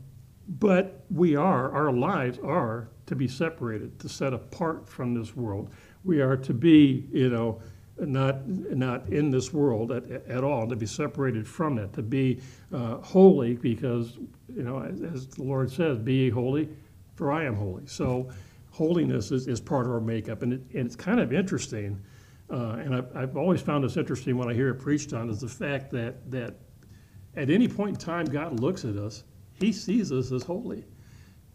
but 0.49 1.05
we 1.11 1.35
are, 1.35 1.73
our 1.73 1.93
lives 1.93 2.39
are 2.45 2.89
to 3.13 3.17
be 3.17 3.29
separated, 3.29 3.99
to 4.01 4.09
set 4.09 4.33
apart 4.33 4.89
from 4.89 5.15
this 5.15 5.37
world. 5.37 5.71
We 6.03 6.23
are 6.23 6.37
to 6.39 6.55
be, 6.55 7.07
you 7.13 7.29
know, 7.29 7.61
not 7.99 8.49
not 8.49 9.07
in 9.11 9.31
this 9.31 9.53
world 9.53 9.93
at, 9.93 10.11
at 10.27 10.43
all, 10.43 10.67
to 10.67 10.75
be 10.75 10.87
separated 10.87 11.47
from 11.47 11.79
it, 11.79 11.93
to 11.93 12.03
be 12.03 12.41
uh, 12.73 12.97
holy, 12.97 13.55
because 13.55 14.17
you 14.49 14.63
know, 14.63 14.83
as, 14.83 15.03
as, 15.03 15.27
the 15.29 15.43
Lord 15.43 15.71
says, 15.71 15.99
"Be 15.99 16.31
holy, 16.31 16.71
for 17.15 17.31
I 17.31 17.45
am 17.45 17.55
holy." 17.55 17.87
So, 17.87 18.31
holiness 18.71 19.31
is, 19.31 19.47
is 19.47 19.61
part 19.61 19.85
of 19.85 19.93
our 19.93 20.01
makeup, 20.01 20.41
and, 20.41 20.55
it, 20.55 20.63
and 20.73 20.87
it's 20.87 20.97
kind 20.97 21.21
of 21.21 21.33
interesting. 21.33 22.01
Uh, 22.51 22.81
and 22.83 22.95
I've, 22.95 23.17
I've 23.17 23.37
always 23.37 23.61
found 23.61 23.85
this 23.85 23.97
interesting 23.97 24.37
when 24.37 24.49
I 24.49 24.55
hear 24.55 24.71
it 24.71 24.75
preached 24.77 25.13
on 25.13 25.29
is 25.29 25.41
the 25.41 25.49
fact 25.49 25.91
that 25.93 26.31
that 26.31 26.55
at 27.37 27.51
any 27.51 27.69
point 27.69 27.91
in 27.91 28.01
time, 28.01 28.25
God 28.25 28.59
looks 28.59 28.87
at 28.87 28.97
us, 28.97 29.25
He 29.53 29.71
sees 29.71 30.11
us 30.13 30.33
as 30.33 30.43
holy 30.43 30.85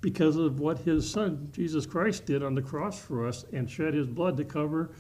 because 0.02 0.36
of 0.36 0.60
what 0.60 0.80
his 0.80 1.10
son 1.10 1.50
Jesus 1.52 1.86
Christ 1.86 2.26
did 2.26 2.44
on 2.44 2.56
the 2.56 2.62
cross 2.62 3.00
for 3.00 3.28
us 3.28 3.46
and 3.54 3.70
shed 3.70 3.94
his 3.94 4.08
blood 4.08 4.38
to 4.38 4.46
cover 4.46 4.92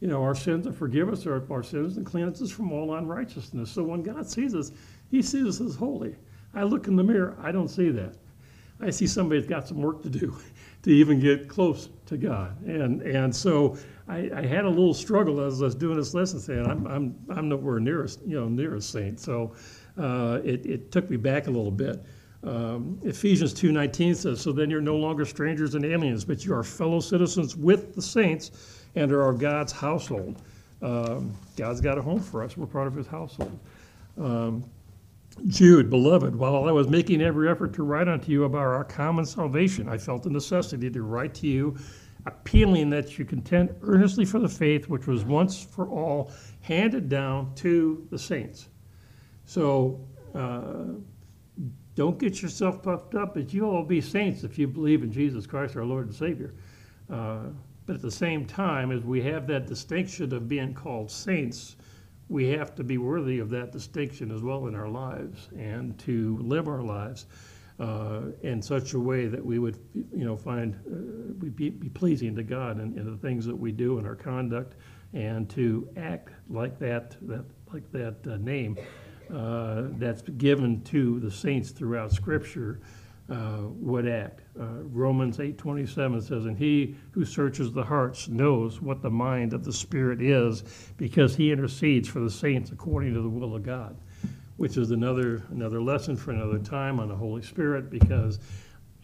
you 0.00 0.08
know 0.08 0.22
our 0.22 0.34
sins 0.34 0.66
and 0.66 0.76
forgive 0.76 1.08
us 1.08 1.26
our, 1.26 1.42
our 1.50 1.62
sins 1.62 1.96
and 1.96 2.06
cleanse 2.06 2.42
us 2.42 2.50
from 2.50 2.72
all 2.72 2.94
unrighteousness. 2.94 3.70
So 3.70 3.82
when 3.82 4.02
God 4.02 4.28
sees 4.28 4.54
us 4.54 4.72
he 5.10 5.22
sees 5.22 5.46
us 5.46 5.60
as 5.60 5.76
holy. 5.76 6.16
I 6.54 6.64
look 6.64 6.88
in 6.88 6.96
the 6.96 7.04
mirror 7.04 7.36
I 7.40 7.52
don't 7.52 7.68
see 7.68 7.90
that. 7.90 8.16
I 8.82 8.90
see 8.90 9.06
somebody's 9.06 9.46
got 9.46 9.68
some 9.68 9.82
work 9.82 10.02
to 10.02 10.08
do 10.08 10.36
to 10.82 10.90
even 10.90 11.20
get 11.20 11.48
close 11.48 11.90
to 12.06 12.16
God. 12.16 12.60
And 12.66 13.02
and 13.02 13.34
so 13.34 13.76
I, 14.08 14.30
I 14.34 14.46
had 14.46 14.64
a 14.64 14.68
little 14.68 14.94
struggle 14.94 15.40
as 15.40 15.62
I 15.62 15.66
was 15.66 15.74
doing 15.74 15.96
this 15.96 16.14
lesson 16.14 16.40
saying 16.40 16.66
I'm 16.66 16.86
I'm 16.86 17.14
I'm 17.30 17.48
nowhere 17.48 17.78
near 17.78 18.04
a, 18.04 18.08
you 18.26 18.40
know 18.40 18.48
near 18.48 18.74
a 18.74 18.80
saint. 18.80 19.20
So 19.20 19.54
uh, 19.98 20.40
it, 20.42 20.64
it 20.66 20.90
took 20.90 21.10
me 21.10 21.16
back 21.16 21.46
a 21.46 21.50
little 21.50 21.70
bit 21.70 22.02
um, 22.42 22.98
Ephesians 23.04 23.52
2.19 23.52 24.16
says, 24.16 24.40
So 24.40 24.52
then 24.52 24.70
you're 24.70 24.80
no 24.80 24.96
longer 24.96 25.24
strangers 25.24 25.74
and 25.74 25.84
aliens, 25.84 26.24
but 26.24 26.44
you 26.44 26.54
are 26.54 26.62
fellow 26.62 27.00
citizens 27.00 27.56
with 27.56 27.94
the 27.94 28.02
saints 28.02 28.84
and 28.94 29.12
are 29.12 29.32
God's 29.32 29.72
household. 29.72 30.40
Um, 30.82 31.34
God's 31.56 31.80
got 31.80 31.98
a 31.98 32.02
home 32.02 32.20
for 32.20 32.42
us. 32.42 32.56
We're 32.56 32.66
part 32.66 32.86
of 32.86 32.94
his 32.94 33.06
household. 33.06 33.58
Um, 34.18 34.64
Jude, 35.46 35.90
beloved, 35.90 36.34
while 36.34 36.64
I 36.64 36.72
was 36.72 36.88
making 36.88 37.22
every 37.22 37.48
effort 37.48 37.72
to 37.74 37.82
write 37.82 38.08
unto 38.08 38.32
you 38.32 38.44
about 38.44 38.60
our 38.60 38.84
common 38.84 39.24
salvation, 39.24 39.88
I 39.88 39.96
felt 39.98 40.22
the 40.22 40.30
necessity 40.30 40.90
to 40.90 41.02
write 41.02 41.34
to 41.34 41.46
you, 41.46 41.76
appealing 42.26 42.90
that 42.90 43.18
you 43.18 43.24
contend 43.24 43.74
earnestly 43.82 44.24
for 44.24 44.38
the 44.38 44.48
faith 44.48 44.88
which 44.88 45.06
was 45.06 45.24
once 45.24 45.62
for 45.62 45.88
all 45.88 46.32
handed 46.60 47.08
down 47.08 47.54
to 47.56 48.06
the 48.10 48.18
saints. 48.18 48.68
So, 49.44 50.00
uh, 50.34 50.94
don't 51.94 52.18
get 52.18 52.40
yourself 52.40 52.82
puffed 52.82 53.14
up, 53.14 53.34
but 53.34 53.52
you'll 53.52 53.70
all 53.70 53.84
be 53.84 54.00
saints 54.00 54.44
if 54.44 54.58
you 54.58 54.68
believe 54.68 55.02
in 55.02 55.12
Jesus 55.12 55.46
Christ, 55.46 55.76
our 55.76 55.84
Lord 55.84 56.06
and 56.06 56.14
Savior. 56.14 56.54
Uh, 57.10 57.46
but 57.86 57.96
at 57.96 58.02
the 58.02 58.10
same 58.10 58.46
time, 58.46 58.92
as 58.92 59.02
we 59.02 59.20
have 59.22 59.46
that 59.48 59.66
distinction 59.66 60.32
of 60.32 60.48
being 60.48 60.72
called 60.72 61.10
saints, 61.10 61.76
we 62.28 62.48
have 62.50 62.74
to 62.76 62.84
be 62.84 62.98
worthy 62.98 63.40
of 63.40 63.50
that 63.50 63.72
distinction 63.72 64.30
as 64.30 64.40
well 64.40 64.68
in 64.68 64.76
our 64.76 64.88
lives 64.88 65.48
and 65.58 65.98
to 65.98 66.38
live 66.40 66.68
our 66.68 66.82
lives 66.82 67.26
uh, 67.80 68.26
in 68.42 68.62
such 68.62 68.92
a 68.92 69.00
way 69.00 69.26
that 69.26 69.44
we 69.44 69.58
would, 69.58 69.78
you 69.94 70.24
know, 70.24 70.36
find 70.36 70.74
uh, 70.86 71.34
we 71.40 71.48
be, 71.48 71.70
be 71.70 71.88
pleasing 71.88 72.36
to 72.36 72.42
God 72.42 72.78
in, 72.78 72.96
in, 72.96 73.10
the 73.10 73.16
things 73.16 73.46
that 73.46 73.56
we 73.56 73.72
do 73.72 73.98
in 73.98 74.06
our 74.06 74.14
conduct, 74.14 74.76
and 75.14 75.48
to 75.50 75.88
act 75.96 76.28
like 76.48 76.78
that, 76.78 77.16
that 77.22 77.44
like 77.72 77.90
that 77.90 78.16
uh, 78.30 78.36
name 78.36 78.76
uh, 79.32 79.84
that's 79.98 80.22
given 80.22 80.82
to 80.82 81.20
the 81.20 81.30
saints 81.30 81.70
throughout 81.70 82.12
Scripture 82.12 82.80
uh, 83.30 83.58
would 83.76 84.08
act. 84.08 84.42
Uh, 84.58 84.82
Romans 84.90 85.38
8:27 85.38 86.20
says, 86.20 86.46
"And 86.46 86.58
he 86.58 86.96
who 87.12 87.24
searches 87.24 87.72
the 87.72 87.84
hearts 87.84 88.28
knows 88.28 88.82
what 88.82 89.02
the 89.02 89.10
mind 89.10 89.52
of 89.52 89.64
the 89.64 89.72
Spirit 89.72 90.20
is, 90.20 90.64
because 90.96 91.36
he 91.36 91.52
intercedes 91.52 92.08
for 92.08 92.20
the 92.20 92.30
saints 92.30 92.72
according 92.72 93.14
to 93.14 93.22
the 93.22 93.28
will 93.28 93.54
of 93.54 93.62
God." 93.62 93.96
Which 94.56 94.76
is 94.76 94.90
another 94.90 95.42
another 95.50 95.80
lesson 95.80 96.16
for 96.16 96.32
another 96.32 96.58
time 96.58 97.00
on 97.00 97.08
the 97.08 97.16
Holy 97.16 97.42
Spirit, 97.42 97.88
because 97.88 98.40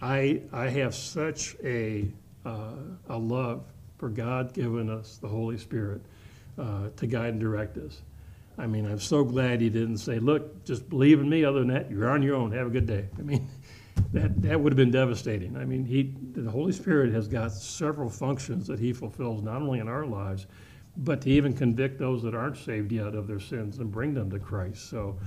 I 0.02 0.42
I 0.52 0.68
have 0.68 0.94
such 0.94 1.56
a 1.62 2.08
uh, 2.44 2.74
a 3.08 3.18
love 3.18 3.64
for 3.96 4.08
God 4.08 4.52
giving 4.52 4.90
us 4.90 5.18
the 5.18 5.28
Holy 5.28 5.56
Spirit 5.56 6.02
uh, 6.58 6.88
to 6.96 7.06
guide 7.06 7.30
and 7.30 7.40
direct 7.40 7.78
us. 7.78 8.02
I 8.58 8.66
mean, 8.66 8.86
I'm 8.86 8.98
so 8.98 9.22
glad 9.22 9.60
he 9.60 9.68
didn't 9.68 9.98
say, 9.98 10.18
look, 10.18 10.64
just 10.64 10.88
believe 10.88 11.20
in 11.20 11.28
me, 11.28 11.44
other 11.44 11.58
than 11.60 11.68
that, 11.68 11.90
you're 11.90 12.08
on 12.08 12.22
your 12.22 12.36
own, 12.36 12.52
have 12.52 12.66
a 12.66 12.70
good 12.70 12.86
day. 12.86 13.08
I 13.18 13.22
mean, 13.22 13.48
that, 14.12 14.40
that 14.42 14.60
would 14.60 14.72
have 14.72 14.76
been 14.76 14.90
devastating. 14.90 15.56
I 15.56 15.64
mean, 15.64 15.84
he, 15.84 16.14
the 16.32 16.50
Holy 16.50 16.72
Spirit 16.72 17.12
has 17.12 17.28
got 17.28 17.52
several 17.52 18.08
functions 18.08 18.66
that 18.68 18.78
he 18.78 18.92
fulfills, 18.92 19.42
not 19.42 19.60
only 19.60 19.80
in 19.80 19.88
our 19.88 20.06
lives, 20.06 20.46
but 20.98 21.20
to 21.22 21.30
even 21.30 21.52
convict 21.52 21.98
those 21.98 22.22
that 22.22 22.34
aren't 22.34 22.56
saved 22.56 22.92
yet 22.92 23.14
of 23.14 23.26
their 23.26 23.40
sins 23.40 23.78
and 23.78 23.92
bring 23.92 24.14
them 24.14 24.30
to 24.30 24.38
Christ. 24.38 24.88
So, 24.88 25.18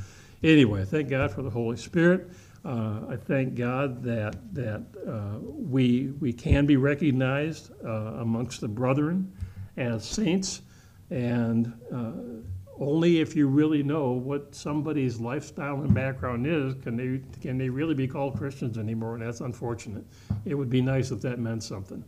anyway, 0.44 0.86
thank 0.86 1.10
God 1.10 1.32
for 1.32 1.44
the 1.44 1.50
Holy 1.50 1.78
Spirit. 1.78 2.30
Uh, 2.66 3.02
I 3.10 3.16
thank 3.16 3.56
God 3.56 4.04
that 4.04 4.36
that 4.54 4.84
uh, 5.08 5.40
we 5.40 6.12
we 6.20 6.34
can 6.34 6.66
be 6.66 6.76
recognized 6.76 7.72
uh, 7.86 7.90
amongst 8.20 8.60
the 8.60 8.68
brethren 8.68 9.32
as 9.78 10.04
saints, 10.04 10.62
and 11.10 11.72
uh, 11.94 12.12
only 12.80 13.20
if 13.20 13.36
you 13.36 13.48
really 13.48 13.84
know 13.84 14.12
what 14.12 14.56
somebody's 14.56 15.20
lifestyle 15.20 15.82
and 15.82 15.94
background 15.94 16.48
is 16.48 16.74
can 16.82 16.96
they 16.96 17.22
can 17.42 17.58
they 17.58 17.70
really 17.70 17.94
be 17.94 18.08
called 18.08 18.38
Christians 18.38 18.78
anymore. 18.78 19.16
And 19.16 19.24
that's 19.24 19.42
unfortunate. 19.42 20.06
It 20.46 20.56
would 20.56 20.70
be 20.70 20.82
nice 20.82 21.12
if 21.12 21.22
that 21.22 21.40
meant 21.40 21.64
something. 21.64 22.04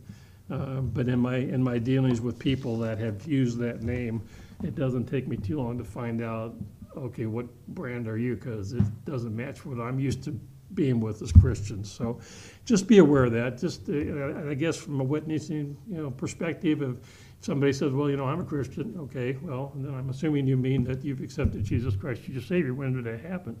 Uh, 0.50 0.80
but 0.80 1.08
in 1.08 1.18
my 1.18 1.36
in 1.36 1.62
my 1.62 1.78
dealings 1.78 2.20
with 2.20 2.38
people 2.38 2.76
that 2.78 2.98
have 2.98 3.26
used 3.26 3.58
that 3.58 3.82
name, 3.82 4.22
it 4.62 4.74
doesn't 4.74 5.06
take 5.06 5.28
me 5.28 5.36
too 5.36 5.58
long 5.58 5.78
to 5.78 5.84
find 5.84 6.22
out 6.22 6.54
okay, 6.96 7.26
what 7.26 7.46
brand 7.68 8.08
are 8.08 8.18
you? 8.18 8.34
Because 8.34 8.72
it 8.72 8.84
doesn't 9.04 9.34
match 9.34 9.64
what 9.64 9.80
I'm 9.80 9.98
used 9.98 10.22
to 10.24 10.38
being 10.74 11.00
with 11.00 11.22
as 11.22 11.32
Christians. 11.32 11.90
So 11.90 12.20
just 12.64 12.86
be 12.86 12.98
aware 12.98 13.24
of 13.24 13.32
that. 13.32 13.58
Just, 13.58 13.88
uh, 13.88 14.50
I 14.50 14.54
guess 14.54 14.76
from 14.76 15.00
a 15.00 15.04
witnessing, 15.04 15.76
you 15.88 16.02
know, 16.02 16.10
perspective, 16.10 16.82
if 16.82 16.96
somebody 17.42 17.72
says, 17.72 17.92
well, 17.92 18.08
you 18.08 18.16
know, 18.16 18.24
I'm 18.24 18.40
a 18.40 18.44
Christian, 18.44 18.94
okay, 18.98 19.36
well, 19.42 19.72
then 19.74 19.94
I'm 19.94 20.08
assuming 20.10 20.46
you 20.46 20.56
mean 20.56 20.84
that 20.84 21.04
you've 21.04 21.20
accepted 21.20 21.64
Jesus 21.64 21.96
Christ 21.96 22.22
as 22.22 22.28
your 22.28 22.42
Savior. 22.42 22.72
When 22.72 22.94
did 22.94 23.04
that 23.04 23.28
happen? 23.28 23.60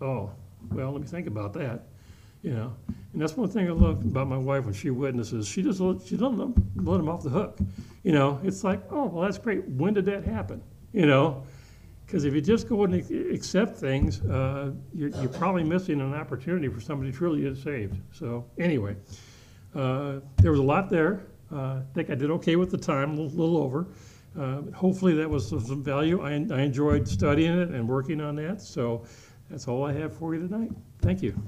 Oh, 0.00 0.30
well, 0.72 0.92
let 0.92 1.00
me 1.00 1.06
think 1.06 1.26
about 1.26 1.52
that. 1.54 1.84
You 2.42 2.52
know, 2.52 2.76
and 3.12 3.20
that's 3.20 3.36
one 3.36 3.48
thing 3.50 3.68
I 3.68 3.72
love 3.72 4.04
about 4.04 4.28
my 4.28 4.36
wife 4.38 4.64
when 4.64 4.72
she 4.72 4.90
witnesses. 4.90 5.48
She 5.48 5.60
just 5.60 5.78
she 6.06 6.16
doesn't 6.16 6.38
let 6.76 6.96
them 6.98 7.08
off 7.08 7.24
the 7.24 7.30
hook. 7.30 7.58
You 8.04 8.12
know, 8.12 8.40
it's 8.44 8.62
like, 8.62 8.80
oh, 8.92 9.06
well, 9.06 9.24
that's 9.24 9.38
great. 9.38 9.66
When 9.66 9.92
did 9.92 10.06
that 10.06 10.22
happen? 10.22 10.62
You 10.92 11.06
know, 11.06 11.42
because 12.06 12.24
if 12.24 12.34
you 12.34 12.40
just 12.40 12.68
go 12.68 12.84
and 12.84 12.94
accept 12.94 13.76
things, 13.76 14.20
uh, 14.22 14.70
you're, 14.94 15.08
you're 15.08 15.28
probably 15.28 15.64
missing 15.64 16.00
an 16.00 16.14
opportunity 16.14 16.68
for 16.68 16.80
somebody 16.80 17.10
to 17.10 17.16
truly 17.16 17.42
get 17.42 17.56
saved. 17.56 17.98
So 18.12 18.44
anyway, 18.56 18.94
uh, 19.74 20.20
there 20.36 20.52
was 20.52 20.60
a 20.60 20.62
lot 20.62 20.90
there. 20.90 21.26
Uh, 21.52 21.56
I 21.56 21.82
think 21.94 22.10
I 22.10 22.14
did 22.14 22.30
okay 22.30 22.56
with 22.56 22.70
the 22.70 22.78
time, 22.78 23.10
a 23.10 23.22
little, 23.22 23.38
little 23.38 23.56
over. 23.58 23.86
Uh, 24.38 24.62
hopefully 24.74 25.14
that 25.14 25.28
was 25.28 25.50
of 25.52 25.66
some 25.66 25.82
value. 25.82 26.22
I, 26.22 26.32
I 26.32 26.62
enjoyed 26.62 27.08
studying 27.08 27.58
it 27.58 27.70
and 27.70 27.88
working 27.88 28.20
on 28.20 28.36
that. 28.36 28.60
So 28.60 29.04
that's 29.50 29.66
all 29.66 29.84
I 29.84 29.92
have 29.92 30.12
for 30.12 30.34
you 30.34 30.46
tonight. 30.46 30.70
Thank 31.00 31.22
you. 31.22 31.40